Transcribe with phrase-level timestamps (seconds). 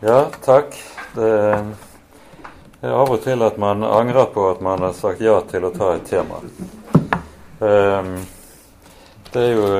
[0.00, 0.76] Ja, takk.
[1.14, 1.28] Det
[2.80, 5.72] er av og til at man angrer på at man har sagt ja til å
[5.74, 6.38] ta et tema.
[7.66, 8.12] Ehm,
[9.32, 9.72] det er jo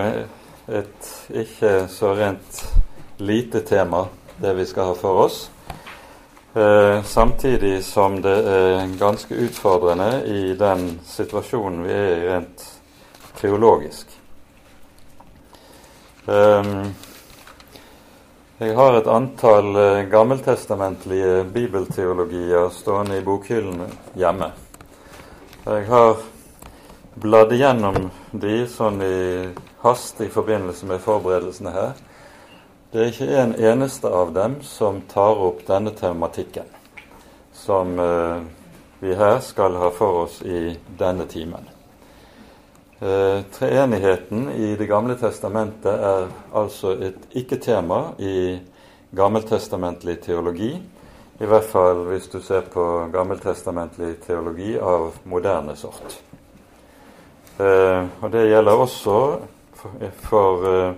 [0.80, 2.64] et ikke så rent
[3.22, 4.08] lite tema,
[4.42, 5.38] det vi skal ha for oss.
[6.58, 12.70] Eh, samtidig som det er ganske utfordrende i den situasjonen vi er i rent
[13.38, 14.10] teologisk.
[16.26, 16.90] Um,
[18.58, 23.84] jeg har et antall uh, gammeltestamentlige bibelteologier stående i bokhyllen
[24.18, 24.48] hjemme.
[25.62, 26.16] Jeg har
[27.22, 29.20] bladd igjennom de sånn i
[29.84, 31.94] hast i forbindelse med forberedelsene her.
[32.90, 36.66] Det er ikke en eneste av dem som tar opp denne tematikken
[37.54, 38.42] som uh,
[38.98, 41.77] vi her skal ha for oss i denne timen.
[43.00, 48.58] Eh, treenigheten i Det gamle testamentet er altså et ikke-tema i
[49.14, 50.72] gammeltestamentlig teologi.
[51.38, 56.18] I hvert fall hvis du ser på gammeltestamentlig teologi av moderne sort.
[57.60, 59.16] Eh, og Det gjelder også
[60.26, 60.94] for, uh,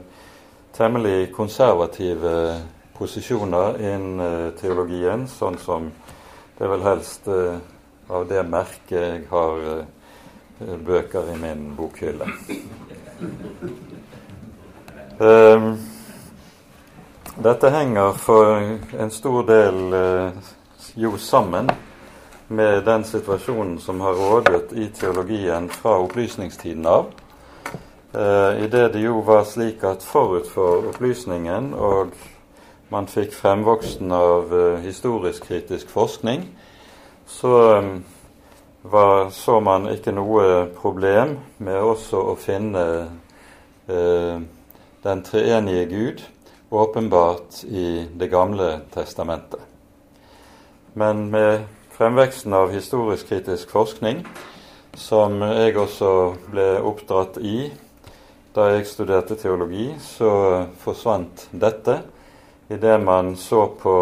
[0.73, 2.63] temmelig konservative
[2.97, 5.93] posisjoner innen teologien, sånn som
[6.57, 9.85] det er vel helst av det merket jeg har
[10.87, 12.27] bøker i min bokhylle.
[15.21, 15.79] Um,
[17.45, 18.61] dette henger for
[19.01, 20.53] en stor del uh,
[20.97, 21.71] jo sammen
[22.49, 27.13] med den situasjonen som har rådet i teologien fra opplysningstiden av.
[28.15, 32.17] Uh, I det det jo var slik at forut for opplysningen og
[32.91, 36.49] man fikk fremvoksten av uh, historisk-kritisk forskning,
[37.27, 38.01] så um,
[38.83, 42.85] var, så man ikke noe problem med også å finne
[43.89, 44.41] eh,
[45.05, 46.23] den treenige Gud
[46.71, 49.61] åpenbart i Det gamle testamentet.
[50.95, 54.25] Men med fremveksten av historisk-kritisk forskning,
[54.95, 56.13] som jeg også
[56.51, 57.71] ble oppdratt i
[58.55, 62.01] da jeg studerte teologi, så forsvant dette
[62.71, 63.95] idet man så på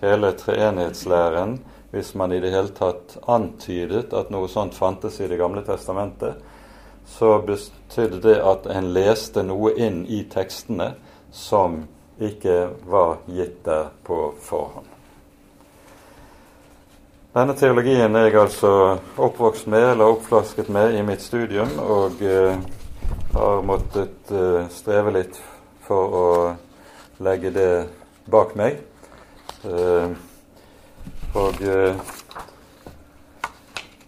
[0.00, 1.58] hele treenighetslæren
[1.94, 6.40] hvis man i det hele tatt antydet at noe sånt fantes i Det gamle testamentet,
[7.06, 10.94] så betydde det at en leste noe inn i tekstene
[11.30, 11.84] som
[12.18, 14.90] ikke var gitt der på forhånd.
[17.34, 18.72] Denne teologien er jeg altså
[19.18, 22.54] oppvokst med, eller oppflasket med, i mitt studium, og eh,
[23.34, 25.40] har måttet eh, streve litt
[25.82, 26.28] for å
[27.26, 27.70] legge det
[28.30, 28.78] bak meg.
[29.64, 30.14] Uh,
[31.34, 31.96] og eh,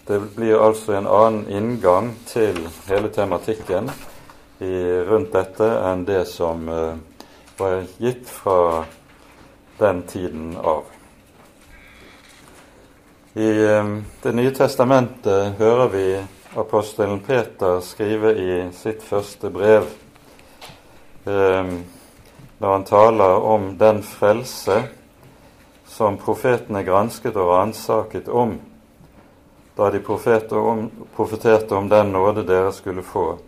[0.06, 3.90] det blir altså en annen inngang til hele tematikken
[4.62, 4.74] i,
[5.08, 7.00] rundt dette enn det som eh,
[7.58, 8.84] var gitt fra
[9.80, 10.84] den tiden av.
[13.34, 13.90] I eh,
[14.22, 16.06] Det nye testamentet hører vi
[16.56, 19.90] apostelen Peter skrive i sitt første brev,
[21.26, 24.78] når han taler om den frelse
[25.96, 28.58] som profetene gransket og ransaket om
[29.76, 33.38] da de profeterte om, den nåde dere skulle få.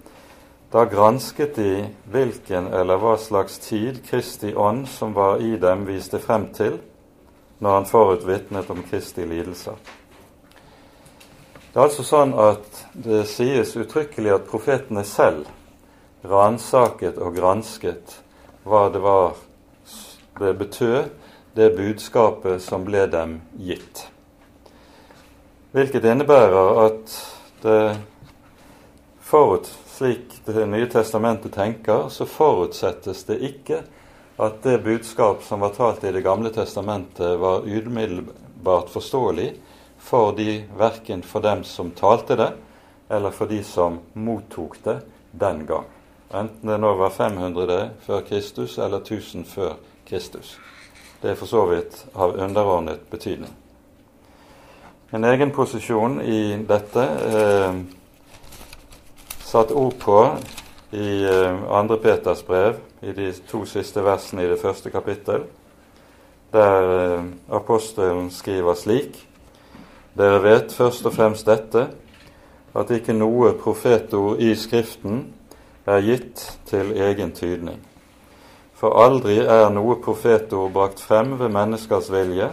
[0.72, 6.20] Da gransket de hvilken eller hva slags tid Kristi ånd som var i dem, viste
[6.20, 6.76] frem til
[7.64, 9.76] når han forutvitnet om Kristi lidelser.
[11.72, 15.48] Det er altså sånn at det sies uttrykkelig at profetene selv
[16.28, 18.18] ransaket og gransket
[18.68, 19.36] hva det var
[20.38, 21.08] det betød
[21.58, 24.04] det budskapet som ble dem gitt.
[25.74, 27.14] Hvilket innebærer at
[27.64, 27.80] det
[29.26, 33.80] forut, slik Det nye testamentet tenker, så forutsettes det ikke
[34.38, 39.50] at det budskap som var talt i Det gamle testamentet, var umiddelbart forståelig
[39.98, 42.52] for de, verken for dem som talte det,
[43.10, 45.00] eller for de som mottok det
[45.32, 45.90] den gang.
[46.30, 49.74] Enten det nå var 500 før Kristus eller 1000 før
[50.06, 50.58] Kristus.
[51.22, 53.50] Det er for så vidt av underordnet betydning.
[55.10, 57.78] En egen posisjon i dette eh,
[59.48, 60.18] satt ord på
[60.94, 61.96] i eh, 2.
[62.02, 65.48] Peters brev, i de to siste versene i det første kapittel,
[66.52, 69.24] der eh, apostelen skriver slik
[70.18, 71.88] Dere vet først og fremst dette,
[72.78, 75.28] at ikke noe profetord i Skriften
[75.86, 77.87] er gitt til egen tydning.
[78.78, 82.52] For aldri er noe profetord brakt frem ved menneskers vilje,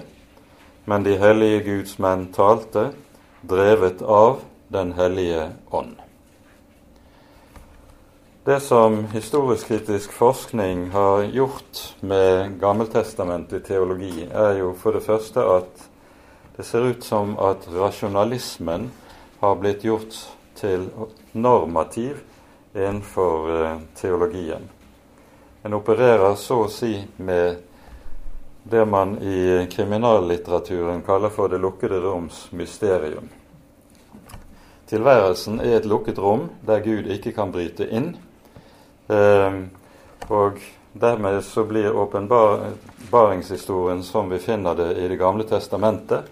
[0.89, 2.89] men de hellige Guds menn talte,
[3.45, 4.42] drevet av
[4.74, 5.94] Den hellige ånd.
[8.45, 15.86] Det som historisk-kritisk forskning har gjort med gammeltestamentlig teologi, er jo for det første at
[16.57, 18.89] det ser ut som at rasjonalismen
[19.42, 20.18] har blitt gjort
[20.57, 20.89] til
[21.33, 22.24] normativ
[22.74, 24.69] innenfor eh, teologien.
[25.65, 27.57] En opererer så å si med
[28.69, 33.25] det man i kriminallitteraturen kaller for det lukkede roms mysterium.
[34.85, 38.13] Tilværelsen er et lukket rom der Gud ikke kan bryte inn.
[39.09, 39.57] Eh,
[40.29, 40.62] og
[40.94, 46.29] dermed så blir åpenbaringshistorien som vi finner det i Det gamle testamentet,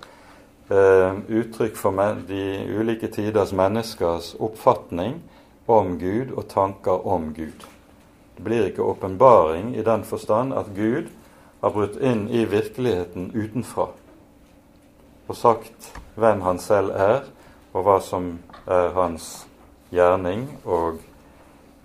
[0.69, 1.91] eh, uttrykk for
[2.27, 5.21] de ulike tiders menneskers oppfatning
[5.65, 7.72] om Gud og tanker om Gud.
[8.35, 11.11] Det blir ikke åpenbaring i den forstand at Gud
[11.61, 13.91] har brutt inn i virkeligheten utenfra
[15.27, 17.23] og sagt hvem han selv er,
[17.73, 18.35] og hva som
[18.67, 19.47] er hans
[19.93, 20.99] gjerning og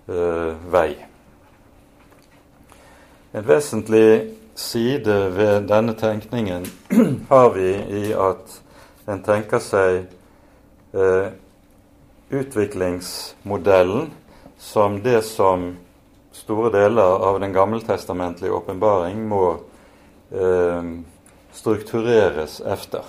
[0.08, 0.90] eh, vei.
[3.32, 6.66] En vesentlig side ved denne tenkningen
[7.32, 7.70] har vi
[8.02, 8.58] i at
[9.08, 10.00] en tenker seg
[10.92, 11.28] eh,
[12.28, 14.10] utviklingsmodellen
[14.58, 15.70] som det som
[16.38, 19.44] store deler av den gammeltestamentlige åpenbaring må
[20.30, 20.90] eh,
[21.52, 23.06] struktureres efter.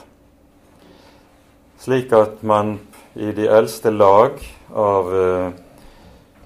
[1.80, 2.80] Slik at man
[3.16, 4.40] i de eldste lag
[4.74, 5.48] av eh,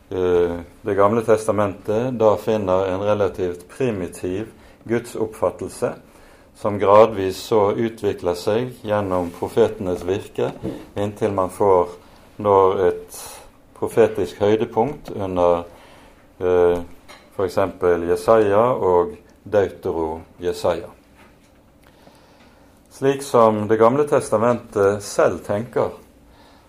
[0.10, 4.50] eh, Det gamle testamentet da finner en relativt primitiv
[4.84, 5.94] gudsoppfattelse
[6.56, 10.52] som gradvis så utvikler seg gjennom profetenes virke,
[10.96, 11.96] inntil man får
[12.44, 13.22] når et
[13.80, 15.64] profetisk høydepunkt under
[16.40, 16.80] eh,
[17.36, 17.58] f.eks.
[18.10, 20.90] Jesaja og Deutero-Jesaja.
[22.94, 25.90] Slik som Det gamle testamentet selv tenker,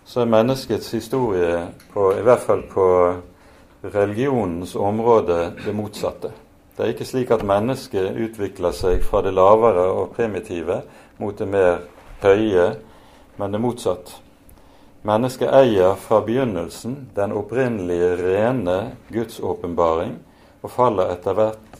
[0.05, 2.87] så er menneskets historie, på, i hvert fall på
[3.83, 6.33] religionens område, det motsatte.
[6.77, 10.81] Det er ikke slik at mennesket utvikler seg fra det lavere og primitive
[11.21, 11.85] mot det mer
[12.25, 12.71] høye,
[13.37, 14.17] men det motsatt.
[15.05, 18.77] Mennesket eier fra begynnelsen den opprinnelige rene
[19.13, 20.15] gudsåpenbaring
[20.65, 21.75] og faller etter hvert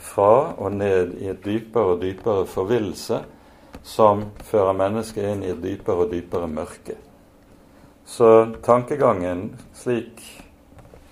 [0.00, 3.18] fra og ned i et dypere og dypere forvillelse
[3.84, 6.96] som fører mennesket inn i et dypere og dypere mørke.
[8.08, 8.30] Så
[8.64, 10.24] tankegangen slik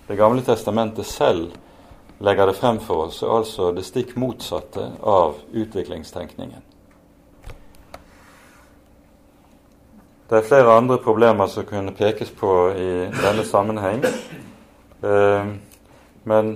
[0.08, 1.52] Det gamle testamentet selv
[2.24, 6.64] legger det frem for oss, er altså det stikk motsatte av utviklingstenkningen.
[10.28, 14.02] Det er flere andre problemer som kunne pekes på i denne sammenheng.
[15.00, 15.46] Eh,
[16.28, 16.50] men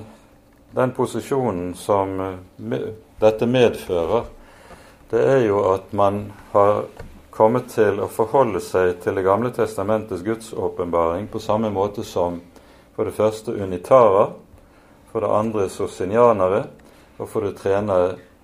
[0.76, 2.84] den posisjonen som eh,
[3.22, 4.28] dette medfører,
[5.08, 6.20] det er jo at man
[6.52, 6.84] har
[7.32, 12.42] kommet til å forholde seg til Det gamle testamentets gudsåpenbaring på samme måte som
[12.92, 14.34] for det første unitarer,
[15.08, 16.66] for det andre sosinianere,
[17.16, 17.56] og for det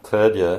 [0.09, 0.55] tredje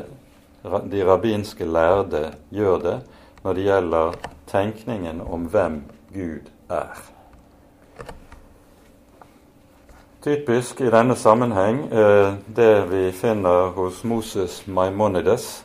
[0.94, 3.00] de rabbinske lærde gjør det
[3.50, 5.80] når det gjelder tenkningen om hvem
[6.14, 7.00] Gud er.
[10.22, 15.64] Typisk i denne sammenheng er det vi finner hos Moses Maimonides,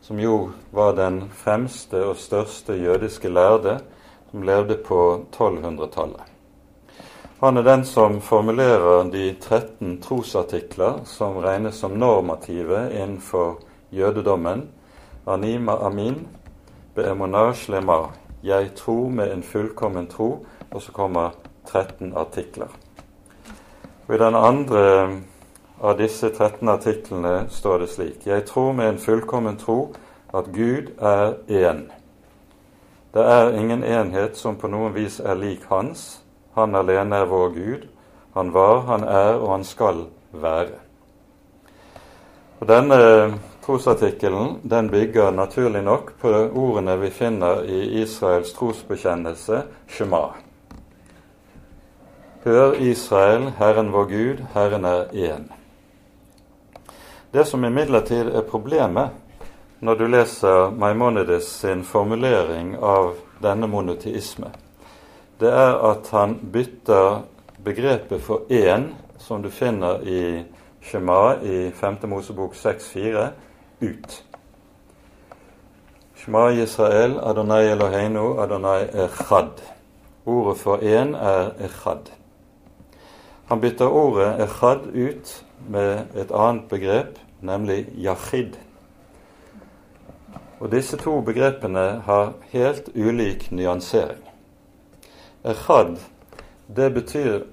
[0.00, 3.82] som jo var den fremste og største jødiske lærde
[4.30, 6.24] som levde på 1200-tallet.
[7.44, 13.58] Han er den som formulerer de 13 trosartikler som regnes som normative innenfor
[13.92, 14.70] jødedommen.
[15.26, 16.22] Anima amin,
[16.96, 17.72] beemonage.
[18.42, 20.46] Jeg tror med en fullkommen tro.
[20.70, 21.30] Og så kommer
[21.66, 22.68] 13 artikler.
[24.08, 25.08] Og I den andre
[25.82, 29.94] av disse 13 artiklene står det slik.: Jeg tror med en fullkommen tro
[30.34, 31.90] at Gud er én.
[33.14, 36.22] Det er ingen enhet som på noen vis er lik Hans.
[36.54, 37.88] Han alene er vår Gud.
[38.34, 40.76] Han var, han er og han skal være.
[42.60, 42.98] Og Denne
[43.66, 50.28] trosartikkelen den bygger naturlig nok på ordene vi finner i Israels trosbekjennelse Shema.
[52.44, 55.48] Hør, Israel, Herren vår Gud, Herren er én.
[57.32, 59.10] Det som imidlertid er problemet
[59.82, 64.52] når du leser Maimonides sin formulering av denne monoteisme,
[65.40, 67.24] det er at han bytter
[67.64, 70.44] begrepet for én, som du finner i
[70.80, 71.98] Shema i 5.
[72.06, 73.26] Mosebok 6,4,
[73.80, 74.24] ut.
[76.14, 79.62] Shema Israel, Adonai Eloheinu, Adonai Echad.
[80.26, 82.10] Ordet for én er Echad.
[83.46, 88.56] Han bytter ordet echad ut med et annet begrep, nemlig yachid.
[90.58, 94.22] Og disse to begrepene har helt ulik nyansering.
[95.44, 95.96] Echad,
[96.76, 97.44] det betyr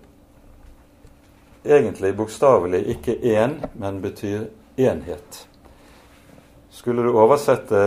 [1.66, 5.48] egentlig bokstavelig ikke én, men betyr enhet.
[6.74, 7.80] Skulle du oversette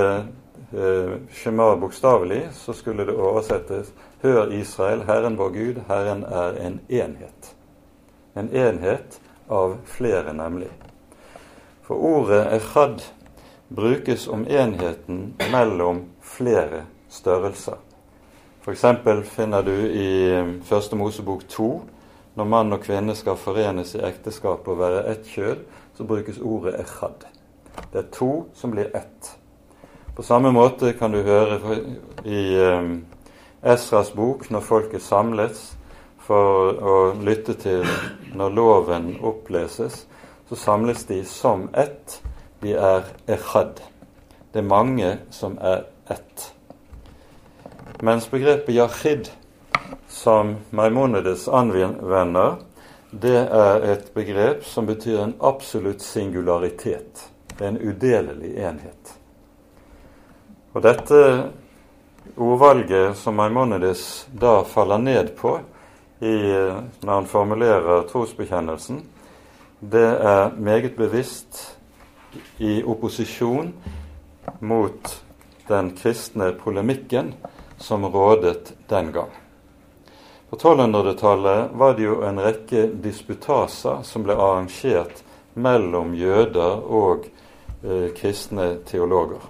[0.73, 3.91] eh, Shema bokstavelig, så skulle det oversettes
[4.23, 7.51] Hør Israel, Herren vår Gud, Herren er en enhet.
[8.39, 9.19] En enhet
[9.51, 10.71] av flere, nemlig.
[11.83, 13.03] For ordet echad
[13.75, 17.83] brukes om enheten mellom flere størrelser.
[18.63, 18.87] F.eks.
[19.35, 21.73] finner du i eh, Første Mosebok to
[22.39, 25.67] når mann og kvinne skal forenes i ekteskap og være ett kjød,
[25.99, 27.27] så brukes ordet echad.
[27.93, 29.37] Det er to som blir ett.
[30.17, 31.79] På samme måte kan du høre
[32.25, 32.93] i eh,
[33.63, 35.77] Esras bok, når folket samles
[36.27, 37.85] for å lytte til
[38.37, 40.07] når loven oppleses,
[40.49, 42.21] så samles de som ett.
[42.63, 43.83] De er echad.
[44.53, 46.53] Det er mange som er ett.
[48.01, 49.29] Mens begrepet yachid,
[50.09, 52.57] som Maimonides anvender,
[53.13, 57.29] det er et begrep som betyr en absolutt singularitet.
[57.59, 59.13] Det er en udelelig enhet.
[60.77, 61.21] Og dette
[62.37, 65.55] ordvalget som Maimonides da faller ned på
[66.21, 66.37] i,
[67.01, 69.01] når han formulerer trosbekjennelsen,
[69.81, 71.79] det er meget bevisst
[72.59, 73.73] i opposisjon
[74.61, 75.23] mot
[75.69, 77.35] den kristne polemikken
[77.79, 79.33] som rådet den gang.
[80.51, 85.25] På 1200-tallet var det jo en rekke disputaser som ble arrangert
[85.57, 87.27] mellom jøder og
[88.17, 89.45] kristne teologer.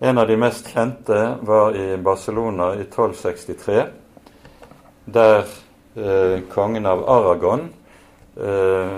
[0.00, 3.84] En av de mest kjente var i Barcelona i 1263,
[5.04, 5.44] der
[5.94, 7.68] eh, kongen av Aragon
[8.36, 8.96] eh,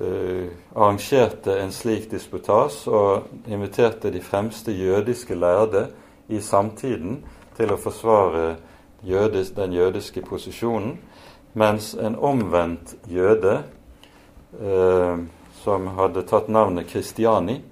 [0.00, 5.90] eh, arrangerte en slik disputas og inviterte de fremste jødiske lærde
[6.32, 7.20] i samtiden
[7.58, 8.56] til å forsvare
[9.04, 10.96] jødis, den jødiske posisjonen,
[11.52, 13.60] mens en omvendt jøde
[14.56, 15.18] eh,
[15.64, 17.62] som hadde tatt navnet Kristiani,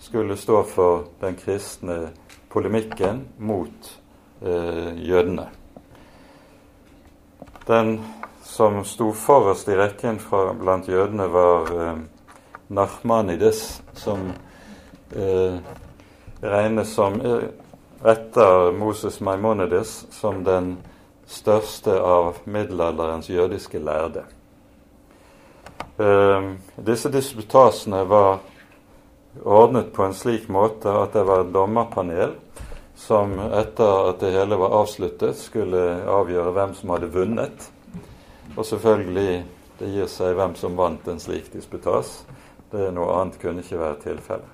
[0.00, 1.98] skulle stå for den kristne
[2.48, 3.90] polemikken mot
[4.40, 5.48] eh, jødene.
[7.66, 7.98] Den
[8.42, 11.98] som sto forrest i rekken fra, blant jødene, var eh,
[12.68, 14.30] Nachmanides, som
[15.16, 15.58] eh,
[16.40, 17.44] regnes som eh,
[18.04, 20.78] etter Moses Maimonides som den
[21.26, 24.24] største av middelalderens jødiske lærde.
[25.96, 28.38] Eh, disse disputasene var
[29.42, 32.34] ordnet på en slik måte at det var et dommerpanel
[32.98, 37.68] som etter at det hele var avsluttet, skulle avgjøre hvem som hadde vunnet.
[38.54, 39.44] Og selvfølgelig
[39.78, 42.22] det gir seg hvem som vant en slik disputas.
[42.70, 44.50] Det er Noe annet kunne ikke være tilfellet.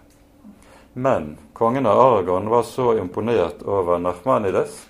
[0.92, 4.80] Men kongen av Aragon var så imponert over Nachmanides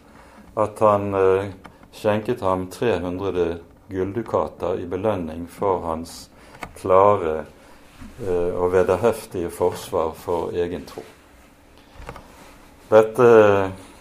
[0.58, 1.50] at han eh,
[1.92, 3.58] skjenket ham 300
[3.90, 6.29] gulldukater i belønning for hans
[6.80, 11.04] klare eh, og vederheftige forsvar for egen tro.
[12.90, 13.28] Dette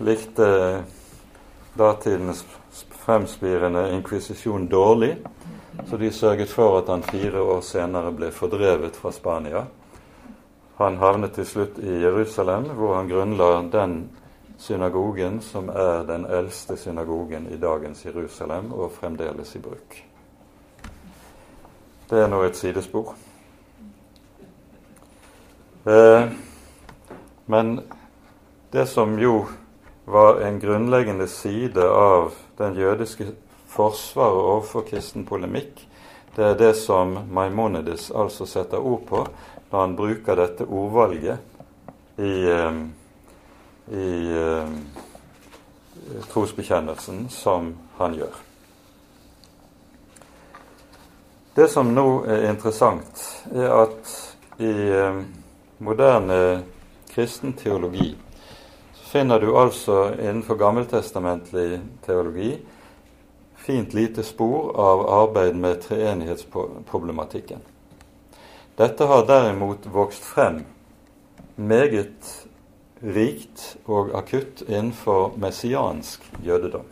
[0.02, 0.48] likte
[1.78, 2.46] datidens
[3.04, 5.18] fremspirende inkvisisjon dårlig,
[5.90, 9.68] så de sørget for at han fire år senere ble fordrevet fra Spania
[10.80, 13.96] han havnet til slutt i Jerusalem, hvor han grunnla den
[14.58, 19.98] synagogen som er den eldste synagogen i dagens Jerusalem, og fremdeles i bruk.
[22.10, 23.12] Det er nå et sidespor.
[25.86, 26.32] Eh,
[27.46, 27.76] men
[28.74, 29.44] det som jo
[30.10, 33.30] var en grunnleggende side av den jødiske
[33.70, 35.86] forsvaret overfor kristen polemikk,
[36.36, 39.24] det er det som Maimonides altså setter ord på
[39.70, 41.38] når han bruker dette ordvalget
[42.18, 42.58] i, i,
[44.02, 44.70] i uh,
[46.34, 48.49] trosbekjennelsen som han gjør.
[51.60, 53.20] Det som nå er interessant,
[53.52, 54.12] er at
[54.64, 55.18] i uh,
[55.84, 56.36] moderne
[57.12, 58.14] kristen teologi
[59.10, 62.54] finner du altså innenfor gammeltestamentlig teologi
[63.60, 67.60] fint lite spor av arbeid med treenighetsproblematikken.
[68.80, 70.62] Dette har derimot vokst frem
[71.60, 72.30] meget
[73.04, 76.88] rikt og akutt innenfor messiansk jødedom.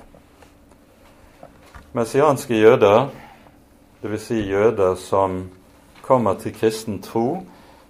[1.96, 3.08] Messianske jøder,
[4.02, 4.24] dvs.
[4.24, 5.50] Si jøder som
[6.02, 7.44] kommer til kristen tro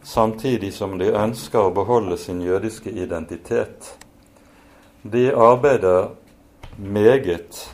[0.03, 3.97] samtidig som de ønsker å beholde sin jødiske identitet,
[5.03, 6.13] de arbeider
[6.77, 7.65] meget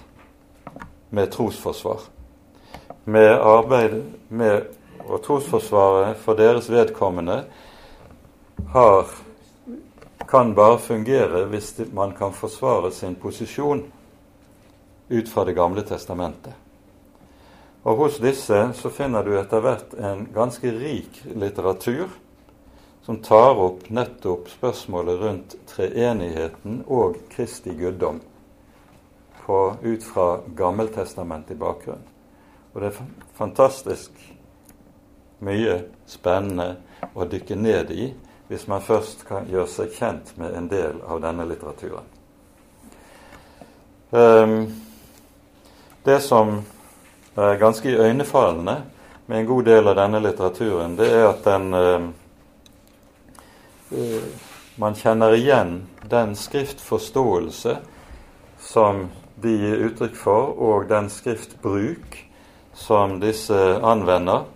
[1.10, 2.02] med trosforsvar.
[3.06, 4.72] Med arbeid med
[5.04, 7.44] og trosforsvaret for deres vedkommende
[8.74, 9.08] har,
[10.30, 13.84] kan bare fungere hvis man kan forsvare sin posisjon
[15.10, 16.63] ut fra Det gamle testamentet.
[17.84, 22.08] Og hos disse så finner du etter hvert en ganske rik litteratur
[23.04, 28.22] som tar opp nettopp spørsmålet rundt treenigheten og Kristi guddom
[29.44, 32.08] på, ut fra Gammeltestamentet i bakgrunnen.
[32.74, 33.02] Og det er
[33.36, 34.16] fantastisk
[35.44, 36.78] mye spennende
[37.14, 38.14] å dykke ned i
[38.48, 42.08] hvis man først kan gjøre seg kjent med en del av denne litteraturen.
[44.14, 44.72] Um,
[46.06, 46.62] det som
[47.42, 48.76] er ganske iøynefallende
[49.26, 52.10] med en god del av denne litteraturen, det er at den eh,
[54.76, 57.76] Man kjenner igjen den skriftforståelse
[58.58, 59.04] som
[59.38, 62.18] de gir uttrykk for, og den skriftbruk
[62.74, 64.48] som disse anvender,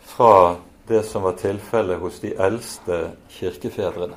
[0.00, 0.56] fra
[0.88, 4.16] det som var tilfellet hos de eldste kirkefedrene.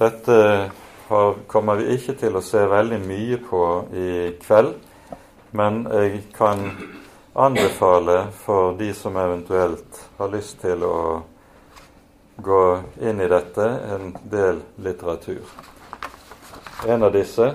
[0.00, 0.36] Dette
[1.10, 3.62] har, kommer vi ikke til å se veldig mye på
[3.98, 4.10] i
[4.44, 4.76] kveld,
[5.58, 6.62] men jeg kan
[7.34, 11.00] anbefale for de som eventuelt har lyst til å
[12.40, 12.62] gå
[13.02, 15.42] inn i dette, en del litteratur.
[16.86, 17.50] En av disse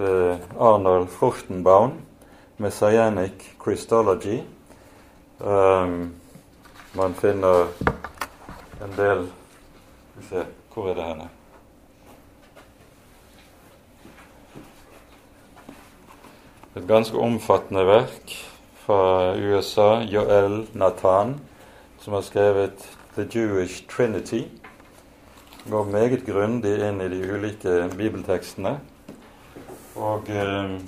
[0.00, 1.98] det er Arnold Fruchtenbaum,
[2.56, 4.42] Messianic Christology.
[5.38, 6.14] Um,
[6.92, 7.68] man finner
[8.84, 9.28] en del
[10.10, 11.28] Skal vi se, hvor er det henne?
[16.76, 18.30] Et ganske omfattende verk
[18.84, 21.40] fra USA, Joel Nathan,
[21.98, 22.84] som har skrevet
[23.16, 24.44] The Jewish Trinity.
[25.66, 28.76] Går meget grundig inn i de ulike bibeltekstene.
[29.98, 30.78] Og eh,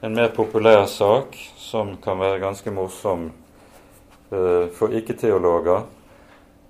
[0.00, 3.28] en mer populær sak som kan være ganske morsom
[4.32, 5.84] eh, for ikke-teologer.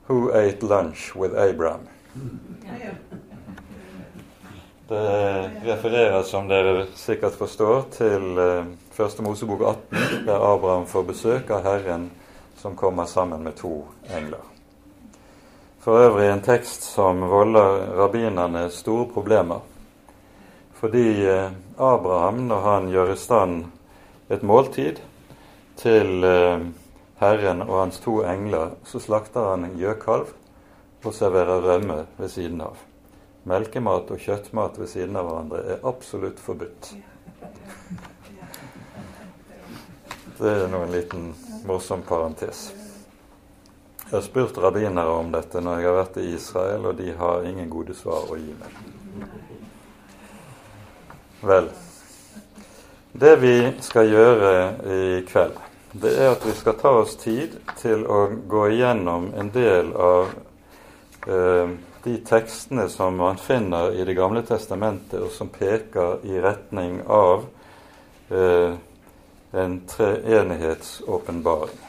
[0.09, 1.87] Who ate lunch with Abraham?
[4.89, 11.51] Det refererer, som dere sikkert forstår, til uh, Første Mosebok 18, der Abraham får besøk
[11.51, 12.11] av Herren
[12.61, 14.45] som kommer sammen med to engler.
[15.81, 19.65] For øvrig en tekst som volder rabbinerne store problemer
[20.85, 23.63] fordi eh, Abraham, når han gjør i stand
[24.29, 24.99] et måltid
[25.81, 26.67] til eh,
[27.23, 30.35] Herren og hans to engler, så slakter han en gjøkalv
[31.05, 32.77] og serverer rømme ved siden av.
[33.45, 36.95] Melkemat og kjøttmat ved siden av hverandre er absolutt forbudt.
[40.39, 41.29] Det er nå en liten
[41.69, 42.71] morsom parentes.
[44.05, 47.45] Jeg har spurt rabbinere om dette når jeg har vært i Israel, og de har
[47.45, 48.81] ingen gode svar å gi meg.
[51.45, 51.71] Vel,
[53.13, 54.53] det vi skal gjøre
[54.89, 55.57] i kveld,
[55.93, 60.33] det er at vi skal ta oss tid til å gå igjennom en del av
[61.29, 67.01] eh, de tekstene som man finner i Det gamle testamentet, og som peker i retning
[67.07, 67.47] av
[68.29, 68.75] eh,
[69.53, 71.81] en treenighetsåpenbaring.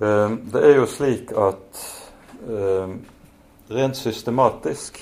[0.00, 1.84] Eh, det er jo slik at
[2.48, 2.96] eh,
[3.68, 4.98] rent systematisk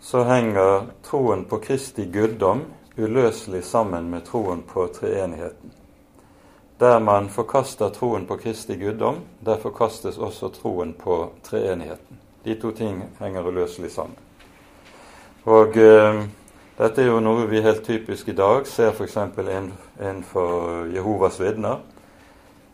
[0.00, 2.62] så henger troen på Kristi guddom
[2.96, 5.74] uløselig sammen med troen på treenigheten.
[6.80, 12.20] Der man forkaster troen på Kristi guddom, der forkastes også troen på treenigheten.
[12.44, 14.14] De to ting henger uløselig sammen.
[15.44, 16.20] Og eh,
[16.78, 19.16] dette er jo noe vi helt typisk i dag ser f.eks.
[19.98, 21.82] innenfor Jehovas vitner.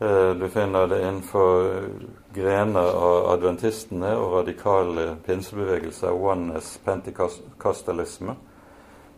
[0.01, 1.89] Eh, du finner det innenfor
[2.35, 8.37] grener av adventistene og radikale pinsebevegelser, oneness, pentikastalisme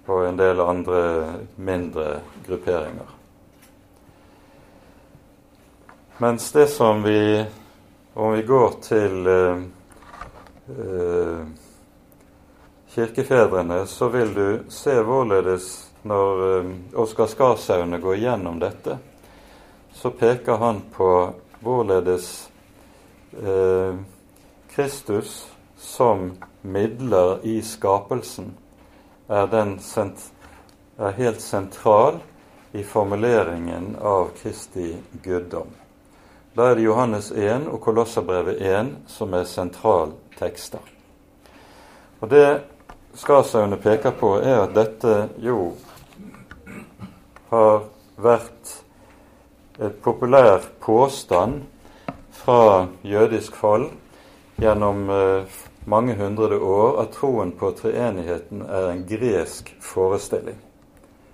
[0.06, 1.04] og en del andre
[1.56, 3.15] mindre grupperinger.
[6.18, 7.44] Mens det som vi
[8.14, 9.56] Om vi går til eh,
[10.68, 11.40] eh,
[12.88, 18.96] kirkefedrene, så vil du se hvorledes når eh, Oskar Skarsaune går gjennom dette,
[19.92, 21.10] så peker han på
[21.60, 22.48] hvorledes
[23.44, 24.00] eh,
[24.72, 26.30] Kristus som
[26.62, 28.54] midler i skapelsen
[29.28, 29.52] er,
[30.96, 32.22] er helt sentral
[32.72, 35.68] i formuleringen av Kristi guddom.
[36.56, 40.80] Da er det Johannes 1 og Kolosserbrevet 1 som er sentraltekster.
[42.20, 42.60] Og Det
[43.14, 45.74] Skarsaune peker på, er at dette jo
[47.50, 47.84] har
[48.16, 48.72] vært
[49.80, 51.60] et populær påstand
[52.32, 53.90] fra jødisk fall
[54.56, 60.56] gjennom eh, mange hundre år at troen på treenigheten er en gresk forestilling.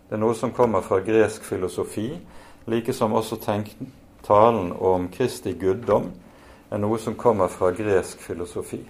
[0.09, 2.11] Det er noe som kommer fra gresk filosofi,
[2.67, 3.39] like som også
[4.27, 6.11] talen om Kristi guddom
[6.73, 8.81] er noe som kommer fra gresk filosofi.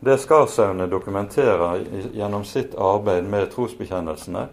[0.00, 4.48] det Skarsaune dokumenterer gjennom sitt arbeid med trosbekjennelsene,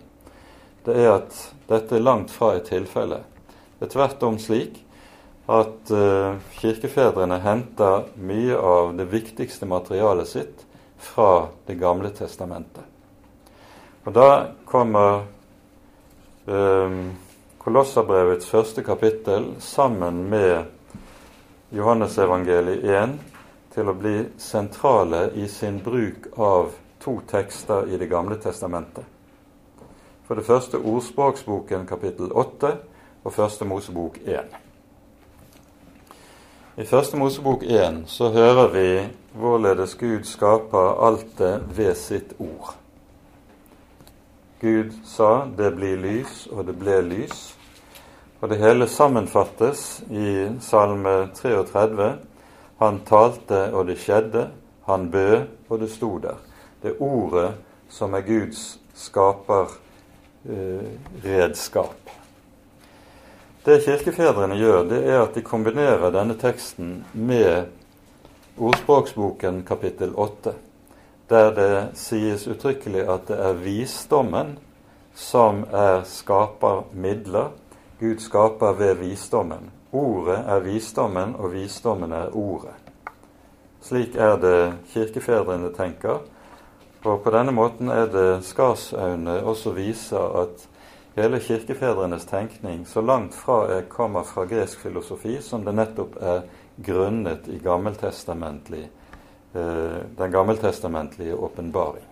[0.86, 3.26] det er at dette langt fra er tilfellet.
[3.80, 4.78] Det er tvert om slik
[5.50, 10.65] at uh, kirkefedrene henter mye av det viktigste materialet sitt
[11.00, 12.84] fra Det gamle testamentet.
[14.06, 15.22] Og da kommer
[16.45, 17.15] um,
[17.60, 20.63] Kolosserbrevets første kapittel sammen med
[21.76, 23.17] Johannesevangeliet 1
[23.74, 26.72] til å bli sentrale i sin bruk av
[27.04, 29.04] to tekster i Det gamle testamentet.
[30.24, 32.74] For det første Ordspråksboken kapittel 8
[33.26, 34.56] og Første Mosebok 1.
[36.80, 38.89] I Første Mosebok 1 så hører vi
[39.36, 42.78] hvorledes Gud skaper alt det ved sitt ord.
[44.62, 47.58] Gud sa 'det blir lys', og det ble lys.
[48.41, 52.17] Og det hele sammenfattes i Salme 33.
[52.80, 54.50] Han talte, og det skjedde.
[54.86, 56.36] Han bød, og det sto der.
[56.84, 57.54] Det er ordet
[57.89, 61.95] som er Guds skaperredskap.
[62.06, 62.12] Eh,
[63.65, 67.63] det kirkefedrene gjør, det er at de kombinerer denne teksten med
[68.58, 70.54] Ordspråksboken kapittel 8
[71.30, 74.58] der det sies uttrykkelig at det er visdommen
[75.15, 77.52] som er skapermidler.
[78.00, 79.72] Gud skaper ved visdommen.
[79.92, 82.76] Ordet er visdommen, og visdommen er ordet.
[83.82, 86.20] Slik er det kirkefedrene tenker.
[87.04, 90.65] Og på denne måten er det Skarsaune også viser at
[91.15, 96.42] hele kirkefedrenes tenkning så langt fra jeg kommer fra gresk filosofi som det nettopp er
[96.86, 98.89] grunnet i gammeltestamentlig
[99.54, 102.06] den gammeltestamentlige åpenbaring.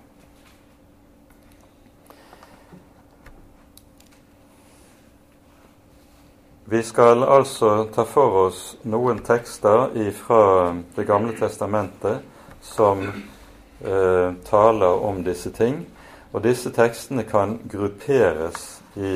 [6.69, 12.26] Vi skal altså ta for oss noen tekster fra Det gamle testamentet
[12.62, 15.86] som eh, taler om disse ting.
[16.34, 19.13] Og disse tekstene kan grupperes i,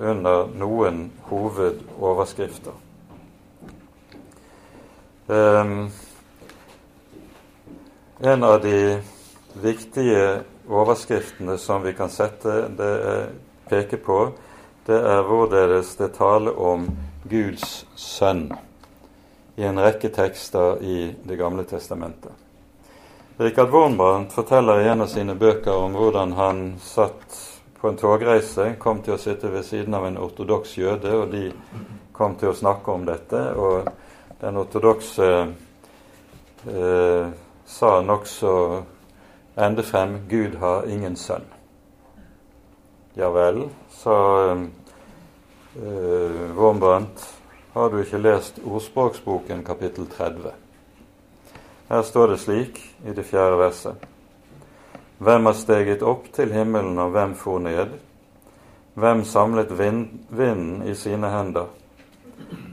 [0.00, 2.74] under noen hovedoverskrifter.
[5.28, 5.90] Um,
[8.20, 9.00] en av de
[9.52, 13.26] viktige overskriftene som vi kan sette det
[13.68, 14.30] peke på,
[14.86, 16.88] det er hvorledes det taler om
[17.28, 18.48] Guds sønn
[19.58, 22.32] i en rekke tekster i Det gamle testamentet.
[23.38, 27.36] Richard Wornbrandt forteller i en av sine bøker om hvordan han satt
[27.80, 31.52] på en togreise, kom til å sitte ved siden av en ortodoks jøde, og de
[32.12, 33.42] kom til å snakke om dette.
[33.54, 33.86] Og
[34.40, 35.28] den ortodokse
[36.66, 37.28] eh,
[37.68, 38.82] sa nokså
[39.56, 41.52] endefrem 'Gud har ingen sønn'.
[43.14, 44.66] Ja vel, sa uh,
[46.56, 47.34] Wormbrandt,
[47.72, 50.52] har du ikke lest Ordspråksboken kapittel 30?
[51.88, 53.96] Her står det slik i det fjerde verset.
[55.18, 57.98] Hvem har steget opp til himmelen, og hvem for ned?
[58.94, 61.66] Hvem samlet vinden i sine hender?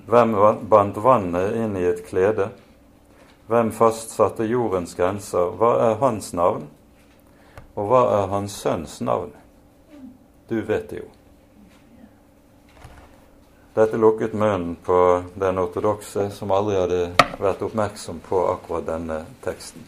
[0.08, 0.36] Hvem
[0.70, 2.52] bandt vannet inn i et klede?
[3.48, 5.52] Hvem fastsatte jordens grenser?
[5.60, 6.64] Hva er hans navn?
[7.76, 9.36] Og hva er hans sønns navn?
[10.50, 11.12] Du vet det jo.
[13.76, 14.98] Dette lukket munnen på
[15.36, 17.02] den ortodokse, som aldri hadde
[17.44, 19.84] vært oppmerksom på akkurat denne teksten.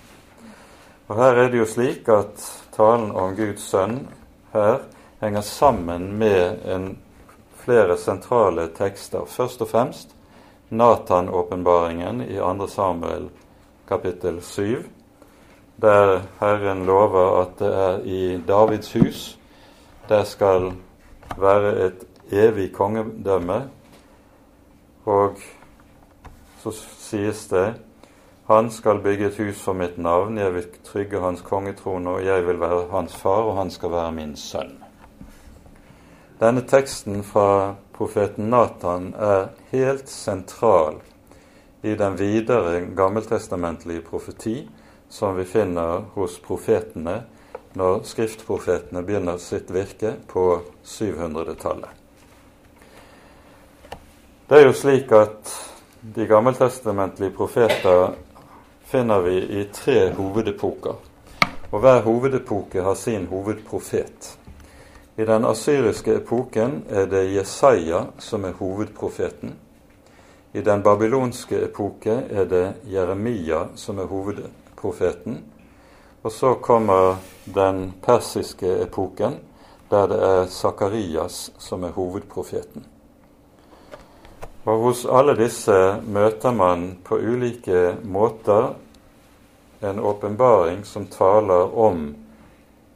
[1.07, 2.43] Og Her er det jo slik at
[2.75, 4.01] talen om Guds sønn
[4.51, 4.81] her
[5.21, 6.89] henger sammen med en,
[7.63, 9.25] flere sentrale tekster.
[9.25, 10.13] Først og fremst
[10.69, 12.67] Natan-åpenbaringen i 2.
[12.67, 13.29] Samuel
[13.87, 14.85] kapittel 7,
[15.81, 19.37] der Herren lover at det er i Davids hus
[20.09, 20.71] det skal
[21.37, 23.61] være et evig kongedømme.
[25.05, 25.35] Og
[26.63, 27.67] så sies det
[28.47, 32.45] han skal bygge et hus for mitt navn, jeg vil trygge hans kongetrone, og jeg
[32.47, 34.77] vil være hans far, og han skal være min sønn.
[36.39, 41.01] Denne teksten fra profeten Natan er helt sentral
[41.87, 44.57] i den videre gammeltestamentlige profeti
[45.09, 47.21] som vi finner hos profetene
[47.77, 50.45] når skriftprofetene begynner sitt virke på
[50.83, 51.89] 700-tallet.
[54.47, 55.51] Det er jo slik at
[56.01, 58.15] de gammeltestamentlige profeter
[58.87, 60.95] finner vi i tre hovedepoker.
[61.71, 64.37] Og hver hovedepoke har sin hovedprofet.
[65.17, 69.57] I den asyriske epoken er det Jesaja som er hovedprofeten.
[70.57, 75.35] I den babylonske epoke er det Jeremia som er hovedprofeten.
[76.25, 79.37] Og så kommer den persiske epoken,
[79.91, 82.87] der det er Sakarias som er hovedprofeten.
[84.65, 85.77] Og Hos alle disse
[86.09, 88.73] møter man på ulike måter
[89.85, 92.15] en åpenbaring som taler om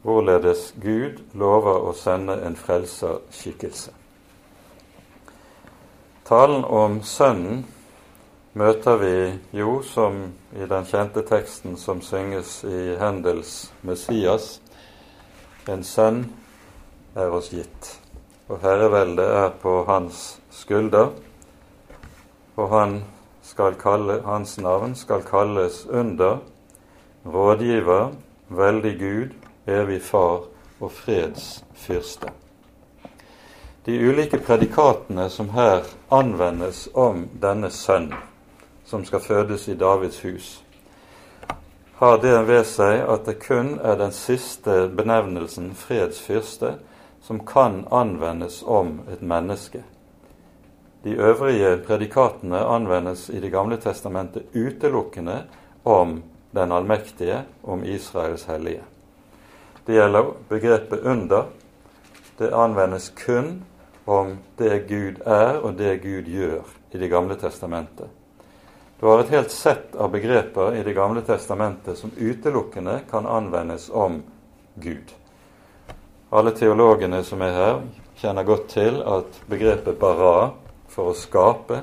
[0.01, 4.00] hvorledes Gud lover å sende en frelserskikkelse.
[6.31, 7.65] Talen om Sønnen
[8.55, 9.15] møter vi
[9.59, 10.21] jo som
[10.55, 14.45] i den kjente teksten som synges i Hendels Messias.
[15.67, 16.21] En sønn
[17.19, 17.89] er oss gitt,
[18.47, 20.21] og herreveldet er på hans
[20.55, 21.11] skulder.
[22.55, 23.01] Og han
[23.83, 26.39] kalle, hans navn skal kalles under,
[27.27, 28.15] rådgiver,
[28.47, 29.35] veldig Gud,
[29.67, 30.47] evig Far
[30.79, 32.31] og freds fyrste.
[33.85, 38.11] De ulike predikatene som her anvendes om denne sønn
[38.85, 40.49] som skal fødes i Davids hus,
[41.97, 46.75] har det ved seg at det kun er den siste benevnelsen, fredsfyrste,
[47.25, 49.81] som kan anvendes om et menneske.
[51.01, 55.43] De øvrige predikatene anvendes i Det gamle testamentet utelukkende
[55.85, 56.21] om
[56.53, 58.83] den allmektige, om Israels hellige.
[59.87, 61.45] Det gjelder begrepet under.
[62.37, 63.63] Det anvendes kun
[64.11, 68.09] om det Gud er og det Gud gjør i Det gamle testamentet.
[68.99, 73.89] Du har et helt sett av begreper i Det gamle testamentet som utelukkende kan anvendes
[73.89, 74.19] om
[74.75, 75.13] Gud.
[76.29, 77.79] Alle teologene som er her,
[78.19, 80.51] kjenner godt til at begrepet bara
[80.91, 81.81] for å skape,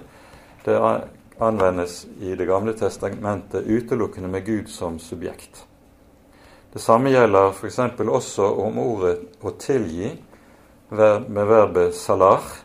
[0.64, 0.76] det
[1.40, 5.64] anvendes i Det gamle testamentet utelukkende med Gud som subjekt.
[6.72, 7.78] Det samme gjelder f.eks.
[7.98, 10.27] også om ordet 'å tilgi'
[10.88, 12.64] med verbet 'salar'.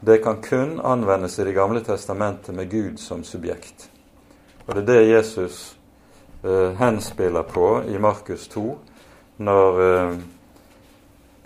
[0.00, 3.90] Det kan kun anvendes i Det gamle testamentet med Gud som subjekt.
[4.66, 5.76] Og Det er det Jesus
[6.44, 8.78] eh, henspiller på i Markus 2,
[9.36, 10.18] når eh,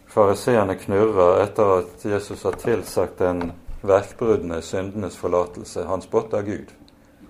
[0.06, 5.84] Fariseerne knurrer etter at Jesus har tilsagt den verkbruddene syndenes forlatelse.
[5.84, 6.72] Han spotter Gud,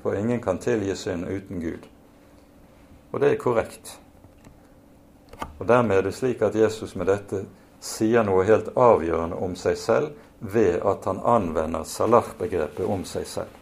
[0.02, 1.84] for ingen kan tilgi synd uten Gud.
[3.12, 4.00] Og det er korrekt.
[5.58, 7.44] Og Dermed er det slik at Jesus med dette
[7.80, 13.56] sier noe helt avgjørende om seg selv ved at han anvender salar-begrepet om seg selv.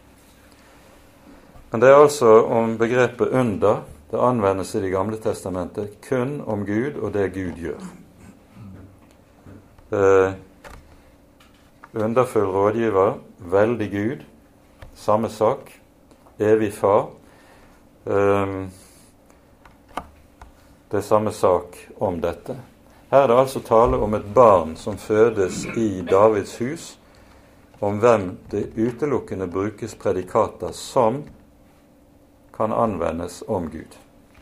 [1.71, 3.83] Men det er altså om begrepet under.
[4.09, 7.83] Det anvendes i Det gamle testamentet kun om Gud og det Gud gjør.
[9.91, 10.33] Eh,
[11.93, 14.25] underfull rådgiver, veldig Gud,
[14.95, 15.71] samme sak.
[16.39, 17.09] Evig Far.
[18.05, 18.65] Eh,
[20.91, 22.57] det er samme sak om dette.
[23.09, 26.99] Her er det altså tale om et barn som fødes i Davids hus,
[27.81, 31.23] om hvem det utelukkende brukes predikater som
[32.53, 33.97] kan anvendes om Gud,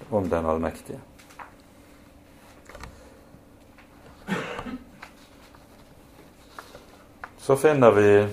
[0.09, 0.99] om den allmektige.
[7.37, 8.27] Så finner vi,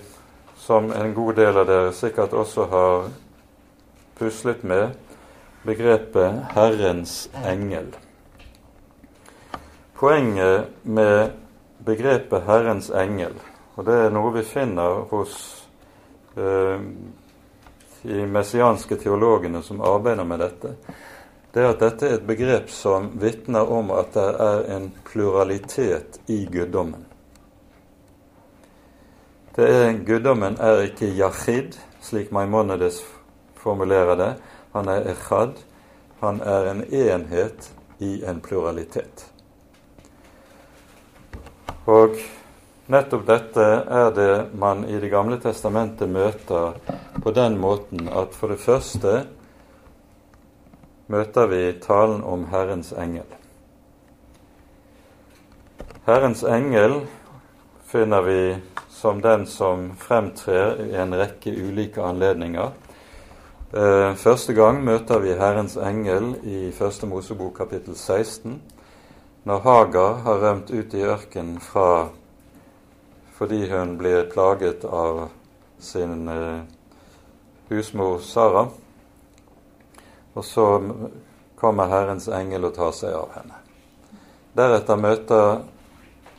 [0.57, 3.07] som en god del av dere sikkert også har
[4.19, 4.89] puslet med,
[5.63, 7.95] begrepet 'Herrens engel'.
[9.95, 11.31] Poenget med
[11.79, 13.41] begrepet 'Herrens engel',
[13.75, 15.35] og det er noe vi finner hos
[16.37, 16.81] eh,
[18.03, 20.75] de messianske teologene som arbeider med dette,
[21.55, 26.19] det er at dette er et begrep som vitner om at det er en pluralitet
[26.27, 27.05] i guddommen.
[29.57, 33.05] Det er, guddommen er ikke yahid, slik Maimonides
[33.55, 34.33] formulerer det.
[34.73, 35.63] Han er echad.
[36.21, 37.71] Han er en enhet
[38.03, 39.31] i en pluralitet.
[41.85, 42.17] Og
[42.89, 46.79] nettopp dette er det man i Det gamle testamentet møter
[47.23, 49.27] på den måten at for det første
[51.13, 53.29] møter vi talen om Herrens engel.
[56.07, 57.03] Herrens engel
[57.89, 58.41] finner vi
[58.89, 62.73] som den som fremtrer i en rekke ulike anledninger.
[63.75, 68.61] Eh, første gang møter vi Herrens engel i Første Mosebok kapittel 16,
[69.45, 72.09] når Hagar har rømt ut i ørkenen fra
[73.35, 75.29] fordi hun blir plaget av
[75.79, 76.63] sin eh,
[77.69, 78.69] husmor Sara.
[80.35, 80.67] Og så
[81.59, 83.59] kommer Herrens engel og tar seg av henne.
[84.55, 85.49] Deretter møter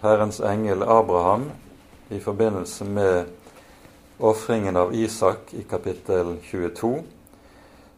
[0.02, 1.50] Herrens engel Abraham
[2.10, 3.26] i forbindelse med
[4.24, 6.96] ofringen av Isak i kapittel 22.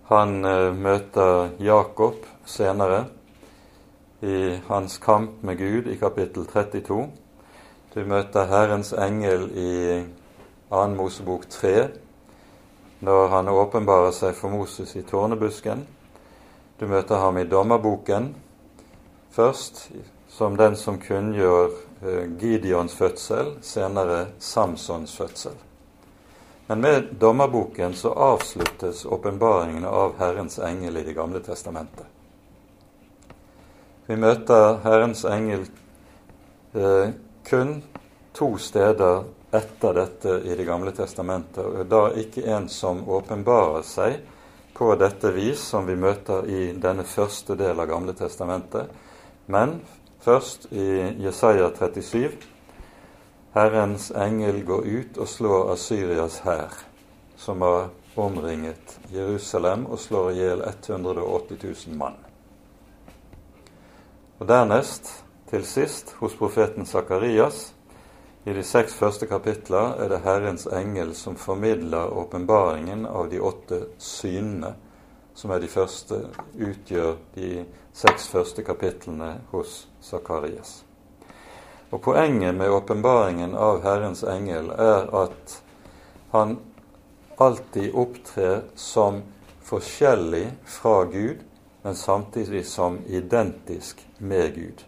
[0.10, 3.06] Han eh, møter Jakob senere
[4.22, 7.00] i hans kamp med Gud i kapittel 32.
[7.94, 9.72] Du møter Herrens engel i
[10.70, 10.88] 2.
[10.98, 11.88] Mosebok 3,
[13.00, 15.86] når han åpenbarer seg for Moses i tårnebusken.
[16.80, 18.34] Du møter ham i dommerboken
[19.32, 19.90] først,
[20.30, 25.52] som den som kunngjør Eh, Gideons fødsel, senere Samsons fødsel.
[26.68, 32.06] Men med dommerboken så avsluttes åpenbaringene av Herrens engel i Det gamle testamentet.
[34.08, 35.66] Vi møter Herrens engel
[36.74, 37.10] eh,
[37.50, 37.82] kun
[38.38, 44.20] to steder etter dette i Det gamle testamentet, og da ikke en som åpenbarer seg
[44.78, 48.92] på dette vis som vi møter i denne første del av Gamle testamentet,
[49.52, 49.80] men
[50.24, 50.88] først i
[51.24, 52.38] Jesaja 37
[53.58, 56.78] Herrens engel går ut og slår Asyrias hær,
[57.36, 62.27] som har omringet Jerusalem og slår i hjel 180 000 mann.
[64.38, 65.08] Og Dernest,
[65.50, 67.72] til sist, hos profeten Sakarias,
[68.46, 73.80] i de seks første kapitler er det Herrens engel som formidler åpenbaringen av de åtte
[73.98, 74.76] synene,
[75.34, 76.20] som er de første,
[76.54, 77.66] utgjør de
[77.98, 80.84] seks første kapitlene hos Sakarias.
[81.90, 85.58] Og Poenget med åpenbaringen av Herrens engel er at
[86.36, 86.60] han
[87.42, 89.24] alltid opptrer som
[89.66, 90.46] forskjellig
[90.78, 91.42] fra Gud,
[91.88, 94.86] men samtidig som identisk med Gud.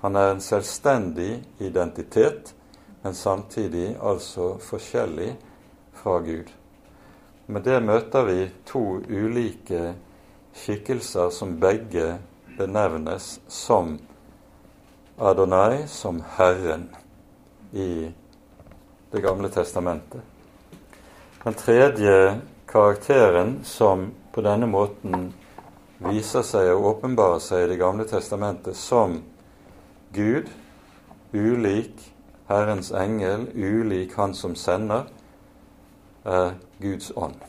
[0.00, 2.54] Han er en selvstendig identitet,
[3.02, 5.34] men samtidig altså forskjellig
[5.92, 6.48] fra Gud.
[7.46, 9.92] Med det møter vi to ulike
[10.56, 12.16] skikkelser som begge
[12.56, 13.98] benevnes som
[15.18, 16.88] Adonai, som Herren,
[17.72, 18.12] i
[19.12, 20.20] Det gamle testamentet.
[21.44, 25.34] Den tredje karakteren som på denne måten
[26.08, 29.22] viser seg og åpenbarer seg i Det gamle testamentet som
[30.14, 30.50] Gud,
[31.32, 32.12] ulik
[32.48, 35.06] Herrens engel, ulik Han som sender,
[36.24, 37.40] er Guds ånd,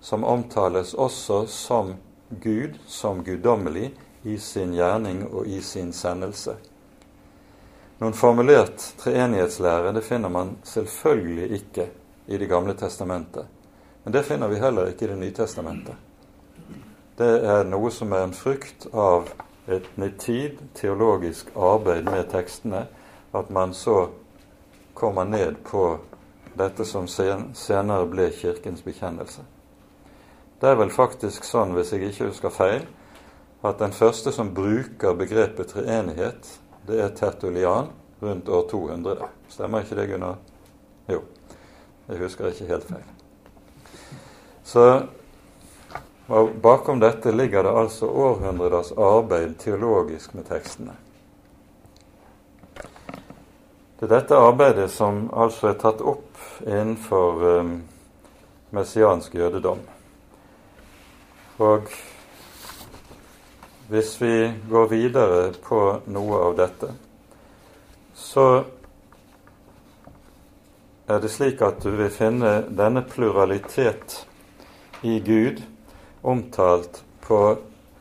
[0.00, 1.94] som omtales også som
[2.28, 3.92] Gud, som guddommelig,
[4.26, 6.56] i sin gjerning og i sin sendelse.
[8.00, 11.86] Noen formulert treenighetslære det finner man selvfølgelig ikke
[12.26, 13.46] i Det gamle testamentet.
[14.02, 15.94] Men det finner vi heller ikke i Det nye testamentet.
[17.16, 19.30] Det er noe som er en frukt av
[19.72, 22.82] et nitid teologisk arbeid med tekstene,
[23.32, 24.10] at man så
[24.94, 25.86] kommer ned på
[26.56, 29.44] dette som senere ble Kirkens bekjennelse.
[30.60, 32.86] Det er vel faktisk sånn, hvis jeg ikke husker feil,
[33.64, 36.48] at den første som bruker begrepet treenighet,
[36.86, 37.90] det er Tertulian
[38.22, 39.28] rundt år 200.
[39.52, 40.38] Stemmer ikke det, Gunnar?
[41.08, 41.22] Jo.
[42.08, 43.06] Jeg husker ikke helt feil.
[44.64, 44.84] Så
[46.62, 50.96] bakom dette ligger det altså århundreders arbeid teologisk med tekstene.
[53.96, 57.70] Det er dette arbeidet som altså er tatt opp innenfor um,
[58.74, 59.78] messiansk jødedom.
[61.62, 61.86] Og
[63.88, 64.34] hvis vi
[64.68, 65.80] går videre på
[66.12, 66.90] noe av dette,
[68.12, 68.48] så
[71.06, 74.18] er det slik at du vil finne denne pluralitet
[75.06, 75.62] i Gud
[76.26, 77.56] omtalt på,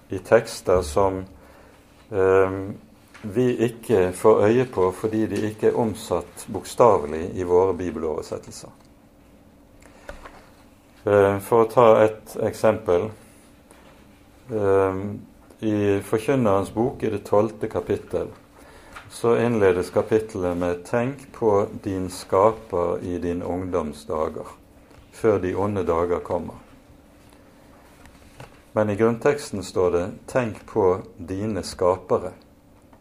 [0.09, 1.23] i tekster som
[2.11, 2.57] eh,
[3.21, 8.69] vi ikke får øye på fordi de ikke er omsatt bokstavelig i våre bibeloversettelser.
[11.05, 13.09] Eh, for å ta et eksempel.
[14.53, 15.05] Eh,
[15.65, 18.33] I Forkynnerens bok i det tolvte kapittel
[19.15, 24.51] så innledes kapittelet med 'Tenk på din skaper i din ungdoms dager',
[25.11, 26.64] før de onde dager kommer.
[28.75, 32.31] Men i grunnteksten står det 'Tenk på dine skapere'.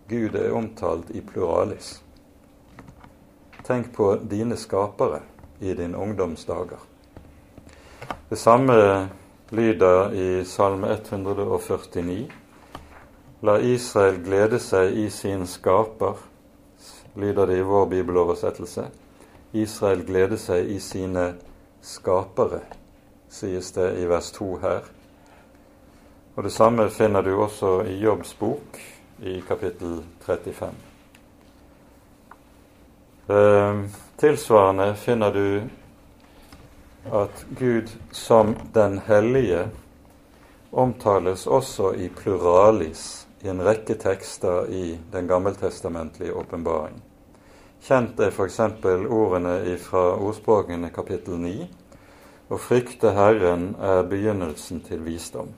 [0.08, 2.02] Gud er omtalt i pluralis.
[3.64, 5.20] Tenk på dine skapere
[5.60, 6.78] i din ungdomsdager.
[8.28, 9.08] Det samme
[9.50, 12.30] lyder i Salme 149.
[13.42, 16.14] La Israel glede seg i sin skaper,
[17.16, 18.86] lyder det i vår bibeloversettelse.
[19.52, 21.34] Israel glede seg i sine
[21.82, 22.60] skapere,
[23.28, 24.93] sies det i vers 2 her.
[26.34, 28.80] Og Det samme finner du også i Jobbs bok,
[29.22, 30.74] i kapittel 35.
[33.28, 33.84] Eh,
[34.16, 35.62] tilsvarende finner du
[37.12, 39.68] at Gud som den hellige
[40.70, 46.98] omtales også i pluralis i en rekke tekster i den gammeltestamentlige åpenbaring.
[47.84, 48.60] Kjent er f.eks.
[48.60, 51.68] ordene fra ordspråkene kapittel 9.
[52.50, 55.54] Å frykte Herren er begynnelsen til visdom.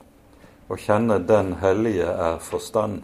[0.67, 3.03] Å kjenne Den hellige er forstand.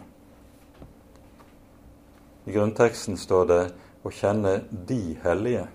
[2.44, 3.62] I grunnteksten står det
[4.04, 5.68] 'Å kjenne De hellige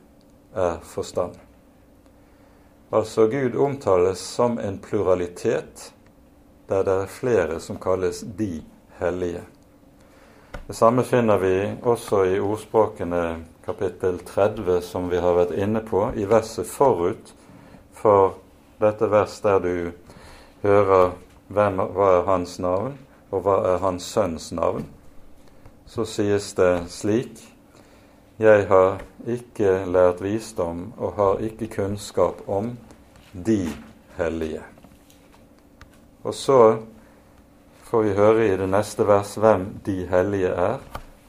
[0.56, 1.40] er forstand'.
[2.92, 5.94] Altså Gud omtales som en pluralitet
[6.70, 8.64] der det er flere som kalles de
[9.00, 9.42] hellige.
[10.68, 16.12] Det samme finner vi også i ordspråkene kapittel 30 som vi har vært inne på,
[16.16, 17.34] i verset forut
[17.94, 18.36] for
[18.80, 19.92] dette vers der du
[20.62, 21.12] hører
[21.50, 22.98] hvem, hva er hans navn,
[23.30, 24.88] og hva er hans sønns navn,
[25.90, 27.42] så sies det slik
[28.40, 32.78] Jeg har ikke lært visdom og har ikke kunnskap om
[33.34, 33.66] de
[34.16, 34.62] hellige.
[36.24, 36.78] Og så
[37.90, 40.80] får vi høre i det neste vers hvem de hellige er.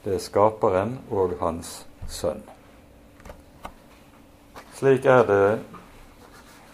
[0.05, 2.45] Det er Skaperen og Hans Sønn.
[4.79, 5.45] Slik er det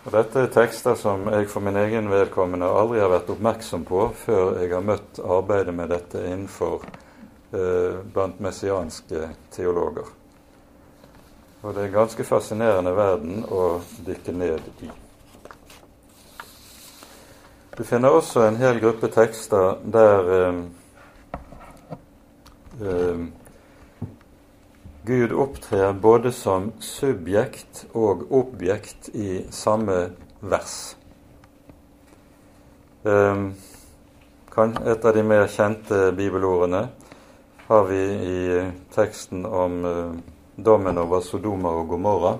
[0.06, 4.04] og Dette er tekster som jeg for min egen vedkommende aldri har vært oppmerksom på
[4.14, 9.24] før jeg har møtt arbeidet med dette innenfor eh, blant messianske
[9.56, 10.06] teologer.
[11.64, 14.92] Og det er en ganske fascinerende verden å dykke ned i.
[17.74, 20.60] Du finner også en hel gruppe tekster der eh,
[22.78, 23.26] eh,
[25.06, 29.94] Gud opptrer både som subjekt og objekt i samme
[30.40, 30.96] vers.
[33.06, 33.52] Ehm,
[34.58, 36.80] et av de mer kjente bibelordene
[37.68, 38.00] har vi
[38.30, 38.40] i
[38.96, 40.16] teksten om eh,
[40.56, 42.32] dommen over Sodoma og Gomorra.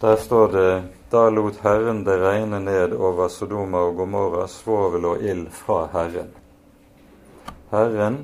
[0.00, 0.70] Der står det
[1.12, 6.34] da lot Herren det regne ned over Sodoma og Gomorra svovel og ild fra Herren.
[7.70, 8.18] Herren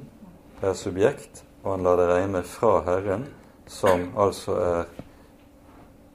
[0.63, 3.27] er subjekt, og han lar det regne fra Herren,
[3.67, 4.91] som altså er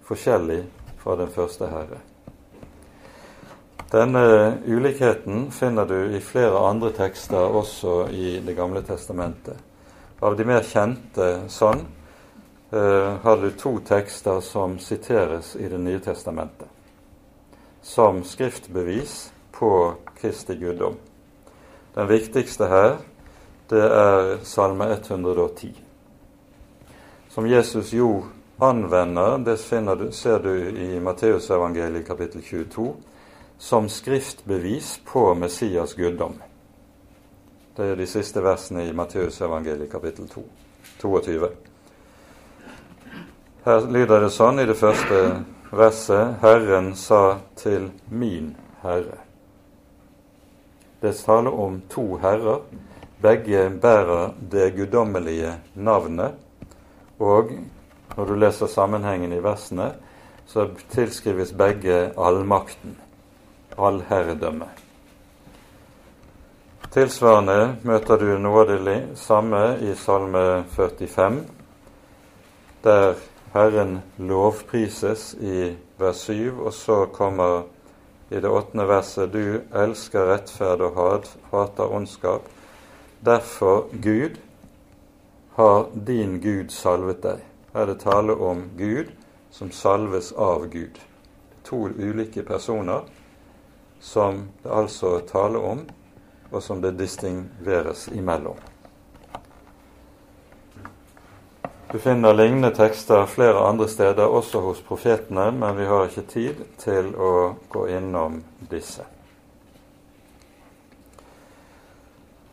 [0.06, 0.64] forskjellig
[1.02, 2.02] fra den første Herre.
[3.92, 4.26] Denne
[4.66, 9.58] ulikheten finner du i flere andre tekster også i Det gamle testamentet.
[10.22, 11.86] Av de mer kjente sånn
[12.72, 16.72] eh, har du to tekster som siteres i Det nye testamentet
[17.86, 20.96] som skriftbevis på Kristi guddom.
[21.94, 22.96] Den viktigste her
[23.70, 25.74] det er Salme 110.
[27.30, 28.24] Som Jesus jo
[28.60, 29.58] anvender, det
[29.98, 32.94] du, ser du i Matteusevangeliet kapittel 22,
[33.58, 36.38] som skriftbevis på Messias guddom.
[37.76, 40.44] Det er de siste versene i Matteusevangeliet kapittel 2,
[41.02, 41.50] 22.
[43.66, 45.22] Her lyder det sånn i det første
[45.76, 48.54] verset Herren sa til min
[48.84, 49.26] Herre.
[51.02, 52.62] Det taler om to herrer
[53.22, 56.36] begge bærer det guddommelige navnet,
[57.20, 57.52] og
[58.18, 59.94] når du leser sammenhengen i versene,
[60.46, 62.98] så tilskrives begge allmakten,
[63.78, 64.68] allherredømme.
[66.96, 71.42] Tilsvarende møter du noe av det samme i Salme 45,
[72.86, 73.18] der
[73.56, 77.66] Herren lovprises i vers 7, og så kommer
[78.30, 82.48] i det åttende verset du elsker rettferd og hater ondskap.
[83.26, 84.38] Derfor, Gud,
[85.56, 87.40] har din Gud salvet deg.
[87.74, 89.10] Her er det tale om Gud
[89.52, 91.00] som salves av Gud.
[91.66, 93.08] To ulike personer
[94.00, 95.82] som det altså taler om,
[96.52, 98.62] og som det distingveres imellom.
[101.92, 106.64] Du finner lignende tekster flere andre steder, også hos profetene, men vi har ikke tid
[106.78, 109.15] til å gå innom disse.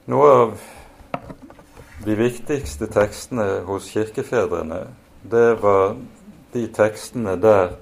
[0.04, 0.60] Noe av
[2.04, 4.80] de viktigste tekstene hos kirkefedrene,
[5.22, 5.94] det var
[6.52, 7.76] de tekstene der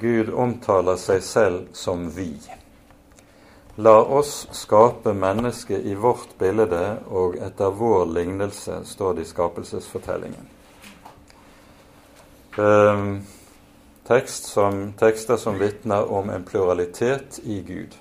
[0.00, 2.30] Gud omtaler seg selv som vi.
[3.76, 6.80] La oss skape mennesket i vårt bilde
[7.12, 10.48] og etter vår lignelse, står det i skapelsesfortellingen.
[12.56, 13.20] Um,
[14.08, 18.00] tekst som, tekster som vitner om en pluralitet i Gud.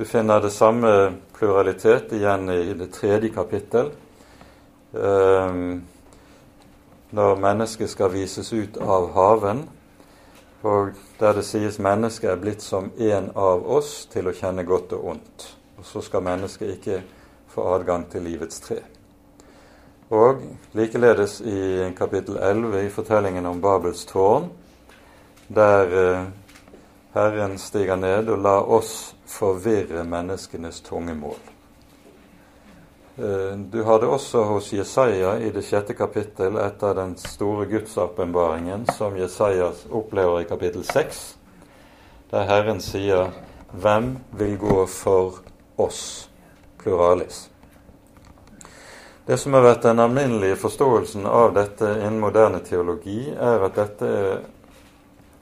[0.00, 3.90] Du finner det samme pluralitet igjen i det tredje kapittel,
[4.92, 5.82] um,
[7.10, 9.60] når mennesket skal vises ut av haven,
[10.64, 14.96] og der det sies mennesket er blitt som en av oss til å kjenne godt
[14.96, 15.48] og ondt.
[15.76, 17.02] Og så skal mennesket ikke
[17.52, 18.80] få adgang til livets tre.
[20.08, 20.40] Og
[20.80, 24.48] likeledes i kapittel 11 i fortellingen om Babels tårn,
[25.52, 26.28] der uh,
[27.12, 31.40] Herren stiger ned og lar oss forvirre menneskenes tunge mål.
[33.18, 38.86] Eh, du har det også hos Jesaja i det sjette kapittel etter den store gudsåpenbaringen
[38.94, 41.36] som Jesaja opplever i kapittel seks,
[42.30, 43.32] der Herren sier
[43.72, 45.34] 'Hvem vil gå for
[45.78, 46.28] oss?'
[46.78, 47.50] pluralis.
[49.26, 54.06] Det som har vært den alminnelige forståelsen av dette innen moderne teologi, er at dette
[54.06, 54.40] er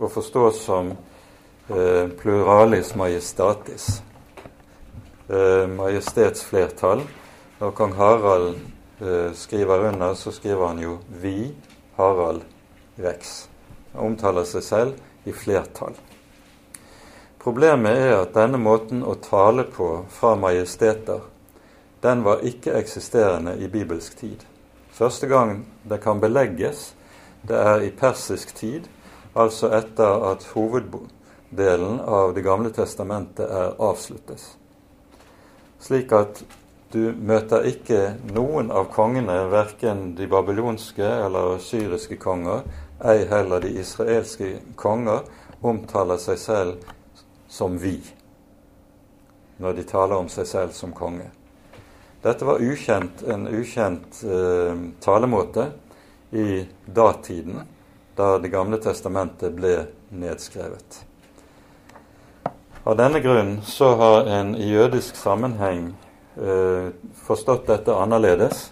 [0.01, 0.91] å forstå som
[1.71, 4.03] Eh, pluralis majestatis.
[5.29, 7.03] Eh, majestetsflertall.
[7.59, 8.55] Når kong Harald
[9.01, 11.55] eh, skriver under, så skriver han jo 'vi
[11.97, 12.41] Harald
[12.97, 13.49] Rex.
[13.93, 14.95] Han omtaler seg selv
[15.25, 15.93] i flertall.
[17.39, 21.21] Problemet er at denne måten å tale på fra majesteter,
[22.03, 24.45] den var ikke eksisterende i bibelsk tid.
[24.91, 26.95] Første gang det kan belegges,
[27.49, 28.89] det er i persisk tid,
[29.35, 30.49] altså etter at
[31.51, 34.57] hoveddelen av Det gamle testamentet er avsluttes.
[35.81, 36.43] Slik at
[36.93, 42.63] du møter ikke noen av kongene, verken de babylonske eller syriske konger,
[43.05, 45.23] ei heller de israelske konger,
[45.63, 46.87] omtaler seg selv
[47.49, 47.99] som vi
[49.59, 51.27] når de taler om seg selv som konge.
[52.23, 55.73] Dette var ukjent, en ukjent eh, talemåte
[56.31, 57.65] i datiden,
[58.15, 61.08] da Det gamle testamentet ble nedskrevet.
[62.89, 65.91] Av denne grunn så har en i jødisk sammenheng
[66.41, 66.86] eh,
[67.26, 68.70] forstått dette annerledes.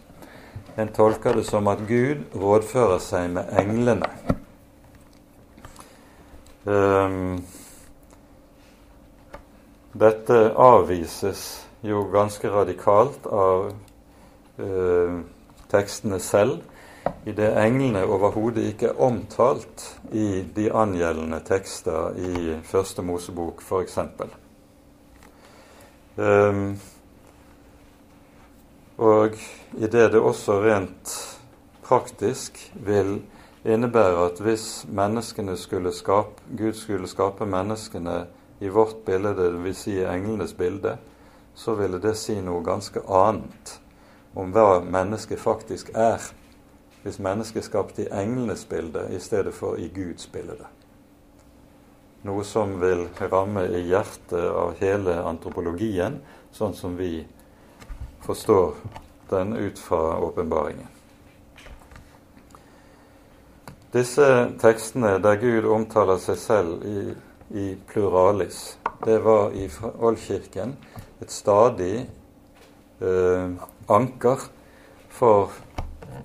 [0.80, 4.08] En tolker det som at Gud rådfører seg med englene.
[6.64, 7.44] Um,
[9.92, 11.44] dette avvises
[11.84, 13.68] jo ganske radikalt av
[14.56, 15.20] uh,
[15.70, 16.64] tekstene selv
[17.26, 23.98] i det englene overhodet ikke er omtalt i de angjeldende tekster i Første Mosebok, f.eks.
[26.16, 26.78] Um,
[28.96, 29.34] og
[29.76, 31.14] i det det også rent
[31.84, 33.18] praktisk vil
[33.66, 38.24] innebære at hvis menneskene skulle skape, Gud skulle skape menneskene
[38.60, 39.76] i vårt bilde, dvs.
[39.76, 40.96] Si englenes bilde,
[41.54, 43.76] så ville det si noe ganske annet
[44.36, 46.22] om hva mennesket faktisk er
[47.06, 50.66] hvis mennesket skapte i englenes bilde i stedet for i Guds bilde.
[52.26, 56.18] Noe som vil ramme i hjertet av hele antropologien,
[56.50, 57.20] sånn som vi
[58.26, 58.74] forstår
[59.30, 60.88] den ut fra åpenbaringen.
[63.94, 64.26] Disse
[64.58, 67.14] tekstene der Gud omtaler seg selv i,
[67.54, 70.74] i pluralis, det var i Oldkirken
[71.22, 71.94] et stadig
[72.98, 73.54] eh,
[73.86, 74.48] anker
[75.16, 75.54] for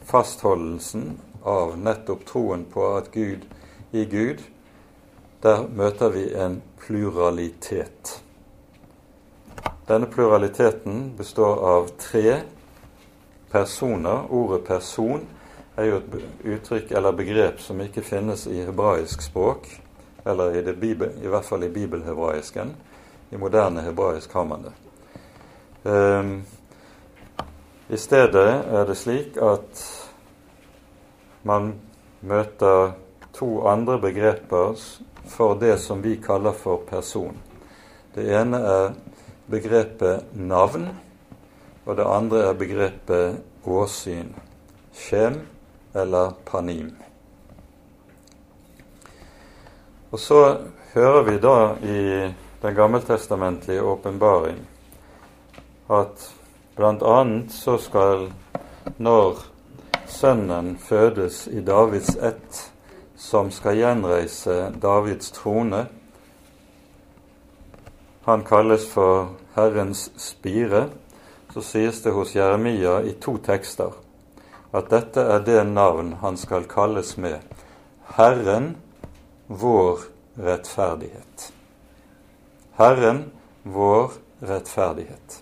[0.05, 3.45] fastholdelsen av nettopp troen på at Gud
[3.91, 4.43] i Gud,
[5.43, 8.21] der møter vi en pluralitet.
[9.87, 12.41] Denne pluraliteten består av tre
[13.51, 14.27] personer.
[14.29, 15.25] Ordet 'person'
[15.75, 19.67] er jo et uttrykk eller begrep som ikke finnes i hebraisk språk,
[20.25, 22.75] eller i, bibel, i hvert fall i bibelhebraisken.
[23.31, 24.73] I moderne hebraisk har man det.
[25.91, 26.45] Um,
[27.91, 29.81] i stedet er det slik at
[31.43, 31.73] man
[32.23, 32.93] møter
[33.35, 34.79] to andre begreper
[35.27, 37.35] for det som vi kaller for person.
[38.15, 38.93] Det ene er
[39.51, 40.87] begrepet navn,
[41.85, 44.31] og det andre er begrepet åsyn.
[44.95, 45.41] Shem
[45.95, 46.93] eller panim.
[50.11, 50.41] Og så
[50.93, 52.01] hører vi da i
[52.61, 54.59] den gammeltestamentlige åpenbaring
[55.91, 56.31] at
[56.75, 58.29] Blant annet så skal,
[58.97, 59.41] når
[60.07, 62.61] sønnen fødes i Davids ett,
[63.15, 65.85] som skal gjenreise Davids trone
[68.25, 70.87] Han kalles for Herrens spire.
[71.53, 73.91] Så sies det hos Jeremia i to tekster
[74.71, 77.39] at dette er det navn han skal kalles med.
[78.15, 78.75] Herren
[79.47, 79.99] vår
[80.39, 81.51] rettferdighet.
[82.79, 83.25] Herren
[83.63, 85.41] vår rettferdighet.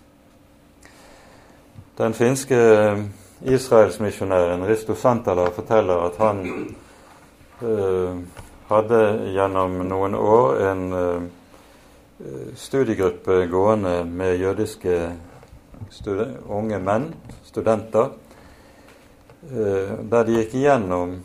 [2.00, 2.98] Den finske eh,
[3.42, 6.38] israelsmisjonæren Risto Santala forteller at han
[7.60, 8.14] eh,
[8.70, 9.00] hadde
[9.34, 11.26] gjennom noen år en eh,
[12.56, 14.96] studiegruppe gående med jødiske
[16.48, 17.10] unge menn,
[17.44, 18.14] studenter,
[19.52, 21.18] eh, der de gikk igjennom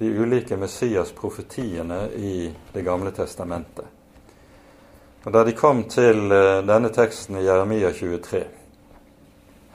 [0.00, 3.84] de ulike Messias-profetiene i Det gamle testamentet.
[5.26, 6.30] Og Da de kom til
[6.64, 8.57] denne teksten i Jeremia 23,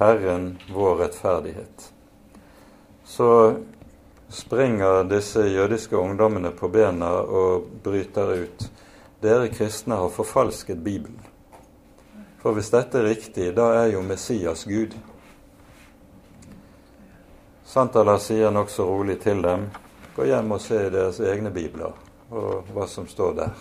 [0.03, 1.93] Herren vår rettferdighet.
[3.03, 3.55] Så
[4.29, 8.69] springer disse jødiske ungdommene på bena og bryter ut.
[9.21, 11.19] Dere kristne har forfalsket Bibelen.
[12.41, 14.95] For hvis dette er riktig, da er jo Messias Gud.
[17.63, 19.69] Santala sier nokså rolig til dem,
[20.15, 21.95] gå hjem og se i deres egne bibler
[22.33, 23.53] og hva som står der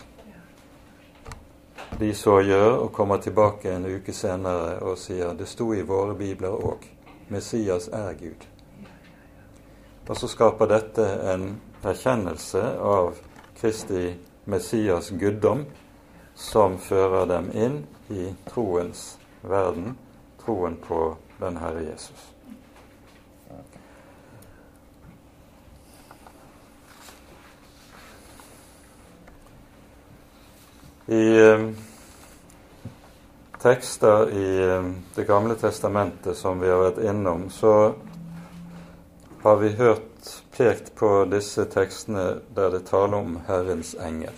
[2.02, 6.16] de så gjør, og kommer tilbake en uke senere og sier det sto i våre
[6.18, 6.88] bibler òg
[7.30, 8.46] Messias er Gud.
[10.08, 11.44] Og så skaper dette en
[11.86, 13.20] erkjennelse av
[13.60, 14.10] Kristi
[14.50, 15.62] Messias guddom
[16.34, 17.78] som fører dem inn
[18.10, 19.14] i troens
[19.46, 19.94] verden,
[20.42, 22.28] troen på den Herre Jesus.
[31.06, 31.91] I eh,
[33.62, 37.94] tekster i eh, Det gamle testamentet som vi har vært innom, så
[39.42, 44.34] har vi hørt pekt på disse tekstene der det taler om Herrens engel.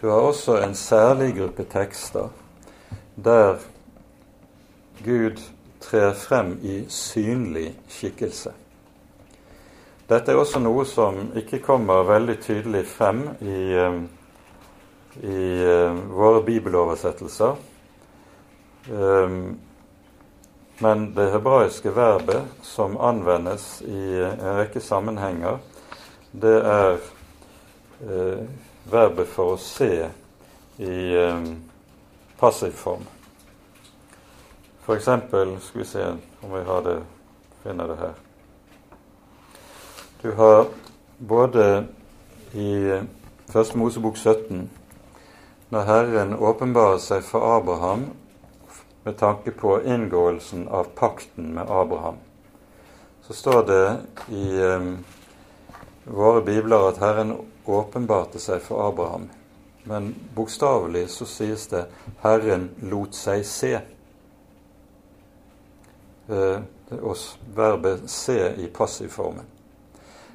[0.00, 2.28] Du har også en særlig gruppe tekster
[3.14, 3.60] der
[5.04, 5.40] Gud
[5.80, 8.52] trer frem i synlig skikkelse.
[10.08, 14.02] Dette er også noe som ikke kommer veldig tydelig frem i, eh,
[15.20, 17.56] i eh, våre bibeloversettelser.
[18.90, 19.28] Eh,
[20.78, 25.60] men det hebraiske verbet som anvendes i en rekke sammenhenger,
[26.32, 26.96] det er
[28.90, 30.08] verbet for å se
[30.82, 30.96] i
[32.40, 33.04] passiv form.
[34.82, 36.08] For eksempel skal vi se
[36.40, 36.96] om vi har det,
[37.62, 38.14] finner det her.
[40.22, 40.66] Du har
[41.18, 41.86] både
[42.52, 43.00] i
[43.48, 44.70] Første Mosebok 17,
[45.72, 48.10] når Herren åpenbarer seg for Abraham
[49.06, 52.18] med tanke på inngåelsen av pakten med Abraham,
[53.24, 53.86] så står det
[54.36, 54.90] i um,
[56.04, 57.32] våre bibler at Herren
[57.64, 59.30] åpenbarte seg for Abraham.
[59.88, 61.86] Men bokstavelig så sies det
[62.20, 63.80] 'Herren lot seg se'
[67.02, 69.48] oss verbet 'se' i passivformen.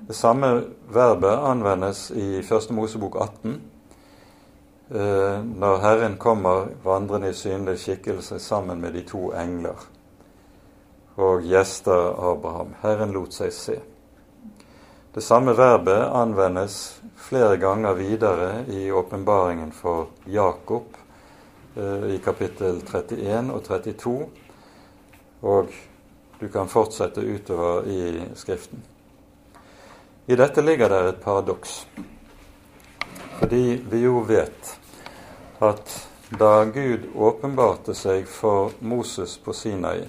[0.08, 3.76] Det samme verbet anvendes i Første Mosebok 18, eh,
[4.90, 9.82] når Herren kommer vandrende i synlig skikkelse sammen med de to engler
[11.18, 12.76] og gjester Abraham.
[12.82, 13.78] Herren lot seg se.
[15.14, 20.94] Det samme verbet anvendes flere ganger videre i åpenbaringen for Jakob
[21.76, 24.18] eh, i kapittel 31 og 32
[25.42, 25.74] og
[26.38, 28.84] du kan fortsette utover i Skriften.
[30.28, 31.80] I dette ligger det et paradoks.
[33.40, 34.80] Fordi vi jo vet
[35.60, 35.92] at
[36.40, 40.08] da Gud åpenbarte seg for Moses på Sinai,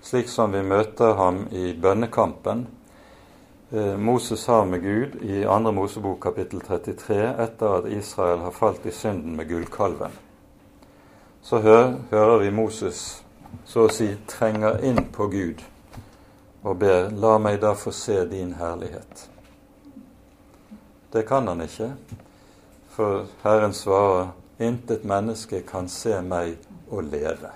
[0.00, 2.64] slik som vi møter ham i bønnekampen
[3.70, 5.72] eh, Moses har med Gud i 2.
[5.76, 10.16] Mosebok kapittel 33 etter at Israel har falt i synden med gullkalven.
[11.42, 13.22] Så hører vi Moses
[13.64, 15.62] så å si trenger inn på Gud
[16.66, 19.28] og ber 'La meg da få se din herlighet'.
[21.12, 21.92] Det kan han ikke,
[22.96, 24.28] for Herren svarer
[24.58, 26.56] 'Intet menneske kan se meg
[26.90, 27.52] og leve'.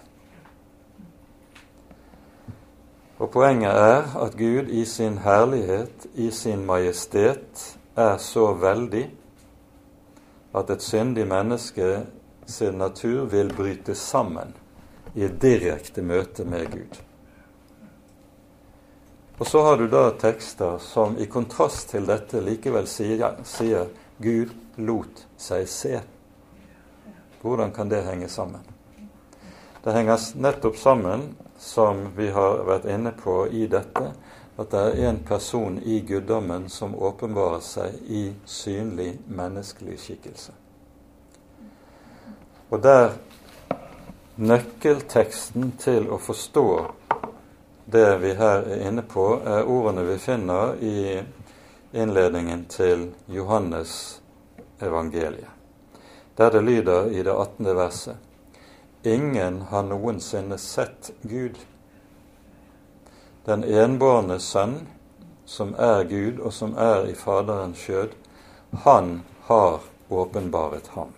[3.19, 9.11] Og Poenget er at Gud i sin herlighet, i sin majestet, er så veldig
[10.55, 12.07] at et syndig menneske
[12.47, 14.55] sin natur vil bryte sammen
[15.15, 17.01] i et direkte møte med Gud.
[19.39, 23.89] Og så har du da tekster som i kontrast til dette likevel sier, sier
[24.21, 26.01] Gud lot seg se.
[27.41, 28.67] Hvordan kan det henge sammen?
[29.83, 34.13] Det henger nettopp sammen, som vi har vært inne på i dette,
[34.61, 40.53] at det er en person i guddommen som åpenbarer seg i synlig menneskelig skikkelse.
[42.71, 43.17] Og der
[44.41, 46.63] Nøkkelteksten til å forstå
[47.93, 51.19] det vi her er inne på, er ordene vi finner i
[51.93, 54.20] innledningen til Johannes
[54.81, 55.51] evangeliet,
[56.37, 57.77] der det lyder i det 18.
[57.77, 58.17] verset
[59.03, 61.57] Ingen har noensinne sett Gud.
[63.45, 64.89] Den enbårne Sønn,
[65.45, 68.13] som er Gud, og som er i Faderens skjød,
[68.85, 71.15] han har åpenbaret ham.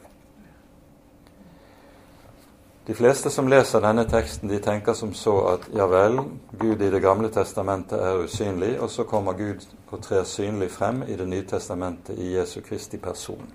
[2.87, 6.19] De fleste som leser denne teksten, de tenker som så at ja vel,
[6.59, 11.05] Gud i Det gamle testamentet er usynlig, og så kommer Gud og trer synlig frem
[11.07, 13.47] i Det nye testamentet i Jesu Kristi person.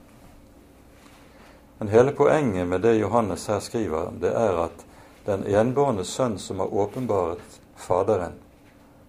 [1.80, 4.86] Men hele poenget med det Johannes her skriver, det er at
[5.26, 8.40] den enbårne sønn som har åpenbaret Faderen,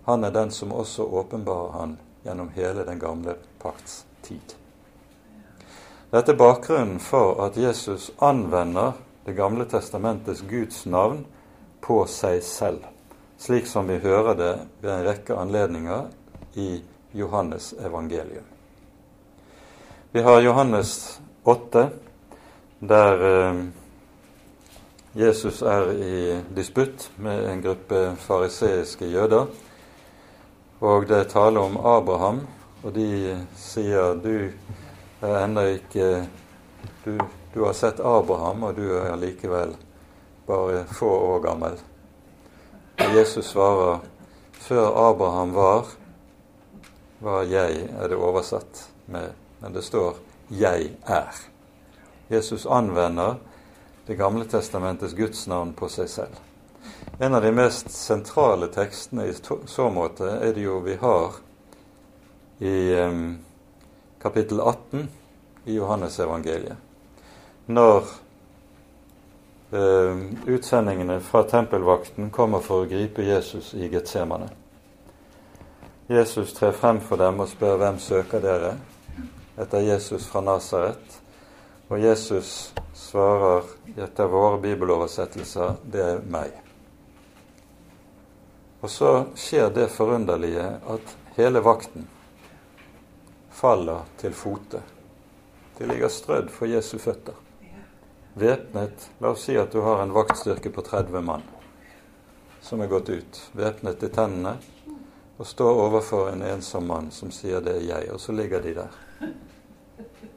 [0.05, 4.55] han er den som også åpenbarer han gjennom hele den gamle pakts tid.
[6.11, 8.93] Dette er bakgrunnen for at Jesus anvender
[9.29, 11.27] det gamle testamentets Guds navn
[11.85, 12.87] på seg selv,
[13.37, 16.07] slik som vi hører det ved en rekke anledninger
[16.57, 16.69] i
[17.13, 18.47] Johannes evangelium.
[20.17, 21.85] Vi har Johannes 8,
[22.81, 23.61] der eh,
[25.13, 29.53] Jesus er i disputt med en gruppe fariseiske jøder.
[30.81, 32.47] Og det er tale om Abraham,
[32.81, 34.49] og de sier du
[35.21, 36.13] er ennå ikke
[37.05, 37.19] du
[37.59, 39.73] du har sett Abraham, og du er likevel
[40.47, 41.79] bare få år gammel.
[42.99, 44.05] Og Jesus svarer
[44.53, 45.89] før Abraham var,
[47.19, 49.33] var jeg, er det oversatt med.
[49.59, 50.17] Men det står
[50.49, 51.49] 'jeg er'.
[52.29, 53.35] Jesus anvender
[54.07, 56.37] Det gamle testamentets gudsnavn på seg selv.
[57.21, 59.33] En av de mest sentrale tekstene i
[59.67, 61.35] så måte er det jo vi har
[62.61, 63.39] i um,
[64.21, 65.09] kapittel 18
[65.69, 66.77] i Johannesevangeliet.
[67.67, 68.09] Når
[69.71, 70.17] eh,
[70.47, 74.49] utsendingene fra tempelvakten kommer for å gripe Jesus i Getsemane.
[76.09, 78.73] Jesus trer frem for dem og spør hvem søker dere?
[79.61, 81.19] Etter Jesus fra Nasaret.
[81.89, 86.57] Og Jesus svarer etter våre bibeloversettelser det er meg.
[88.81, 90.65] Og så skjer det forunderlige
[90.95, 92.07] at hele vakten
[93.59, 94.81] faller til fote.
[95.79, 97.35] De ligger strødd for Jesu føtter.
[98.39, 101.47] Væpnet La oss si at du har en vaktstyrke på 30 mann
[102.63, 103.39] som er gått ut.
[103.53, 104.57] Væpnet til tennene
[105.39, 108.75] og står overfor en ensom mann som sier 'det er jeg', og så ligger de
[108.75, 108.91] der.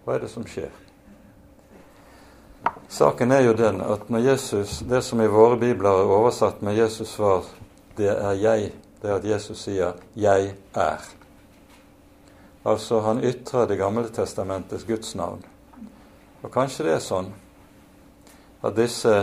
[0.06, 0.70] Hva er det som skjer?
[2.89, 6.76] Saken er jo den at når Jesus, det som i våre bibler er oversatt med
[6.76, 7.44] Jesus svar
[7.98, 8.72] 'det er jeg',
[9.02, 11.20] det er at Jesus sier 'jeg er'.
[12.64, 15.41] Altså han ytrer Det gamle testamentets Guds navn.
[16.41, 17.32] Og kanskje det er sånn
[18.62, 19.14] at disse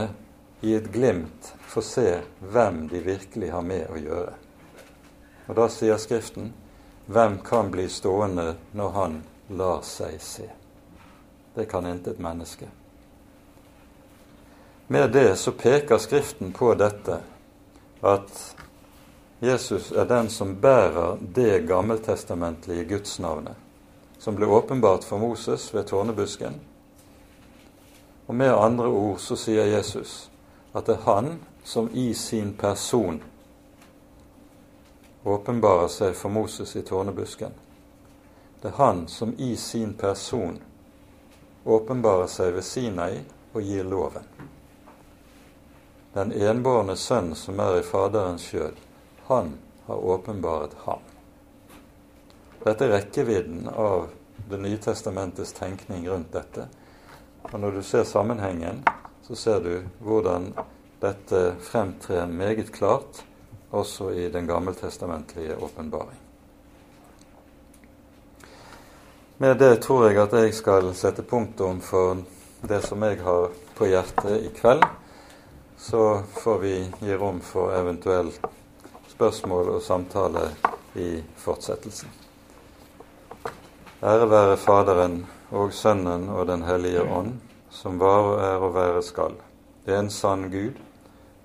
[0.66, 2.06] i et glimt får se
[2.40, 4.32] hvem de virkelig har med å gjøre.
[5.48, 6.50] Og da sier Skriften
[7.08, 9.14] hvem kan bli stående når han
[9.54, 10.48] lar seg se?
[11.54, 12.68] Det kan intet menneske.
[14.88, 17.20] Med det så peker Skriften på dette
[18.02, 18.42] at
[19.40, 23.54] Jesus er den som bærer det gammeltestamentlige gudsnavnet,
[24.18, 26.60] som ble åpenbart for Moses ved tårnebusken.
[28.26, 30.30] Og med andre ord så sier Jesus
[30.74, 33.22] at det er han som i sin person
[35.24, 37.54] åpenbarer seg for Moses i tårnebusken.
[38.60, 40.58] Det er han som i sin person
[41.64, 43.20] åpenbarer seg ved Sinai
[43.52, 44.26] og gir loven.
[46.14, 48.87] Den enbårne sønn som er i Faderens skjød,
[49.28, 49.52] han
[49.86, 50.98] har åpenbaret ham.
[52.64, 54.08] Dette er rekkevidden av
[54.48, 56.68] Det nye testamentets tenkning rundt dette.
[57.42, 58.78] Og når du ser sammenhengen,
[59.22, 60.46] så ser du hvordan
[61.02, 63.20] dette fremtrer meget klart
[63.70, 66.16] også i den gammeltestamentlige åpenbaring.
[69.38, 72.24] Med det tror jeg at jeg skal sette punktum for
[72.62, 74.86] det som jeg har på hjertet i kveld.
[75.76, 76.72] Så får vi
[77.04, 78.32] gi rom for eventuell
[79.18, 80.44] spørsmål og samtale
[80.94, 81.08] i
[81.42, 82.10] fortsettelsen.
[83.98, 85.16] Ære være Faderen
[85.50, 87.32] og Sønnen og Den hellige ånd,
[87.70, 89.34] som var og er og være skal,
[89.90, 90.78] en sann Gud,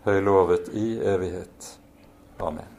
[0.06, 1.74] høylovet i evighet.
[2.40, 2.73] Amen.